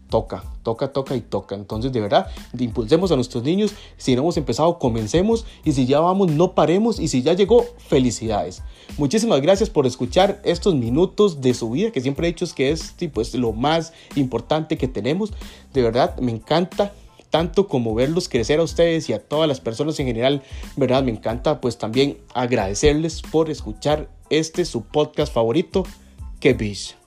toca, 0.09 0.43
toca, 0.61 0.93
toca 0.93 1.15
y 1.15 1.21
toca. 1.21 1.55
Entonces, 1.55 1.91
de 1.91 2.01
verdad, 2.01 2.27
impulsemos 2.59 3.11
a 3.11 3.15
nuestros 3.15 3.43
niños. 3.43 3.73
Si 3.97 4.15
no 4.15 4.21
hemos 4.21 4.37
empezado, 4.37 4.77
comencemos. 4.77 5.45
Y 5.63 5.71
si 5.71 5.87
ya 5.87 5.99
vamos, 5.99 6.31
no 6.31 6.53
paremos. 6.53 6.99
Y 6.99 7.07
si 7.07 7.23
ya 7.23 7.33
llegó, 7.33 7.65
felicidades. 7.87 8.61
Muchísimas 8.99 9.41
gracias 9.41 9.71
por 9.71 9.87
escuchar 9.87 10.39
estos 10.43 10.75
minutos 10.75 11.41
de 11.41 11.55
su 11.55 11.71
vida, 11.71 11.91
que 11.91 12.01
siempre 12.01 12.27
he 12.27 12.31
dicho 12.31 12.45
que 12.53 12.69
es 12.69 12.93
pues, 13.11 13.33
lo 13.33 13.53
más 13.53 13.93
importante 14.15 14.77
que 14.77 14.87
tenemos. 14.87 15.33
De 15.73 15.81
verdad, 15.81 16.15
me 16.19 16.31
encanta 16.31 16.93
tanto 17.31 17.67
como 17.67 17.95
verlos 17.95 18.29
crecer 18.29 18.59
a 18.59 18.63
ustedes 18.63 19.09
y 19.09 19.13
a 19.13 19.19
todas 19.19 19.47
las 19.47 19.59
personas 19.59 19.99
en 19.99 20.05
general, 20.05 20.43
¿verdad? 20.75 21.01
Me 21.01 21.11
encanta 21.11 21.59
pues 21.59 21.79
también 21.79 22.19
agradecerles 22.35 23.23
por 23.23 23.49
escuchar 23.49 24.07
este 24.29 24.65
su 24.65 24.83
podcast 24.83 25.33
favorito, 25.33 25.83
Que 26.39 26.53
Bish. 26.53 27.00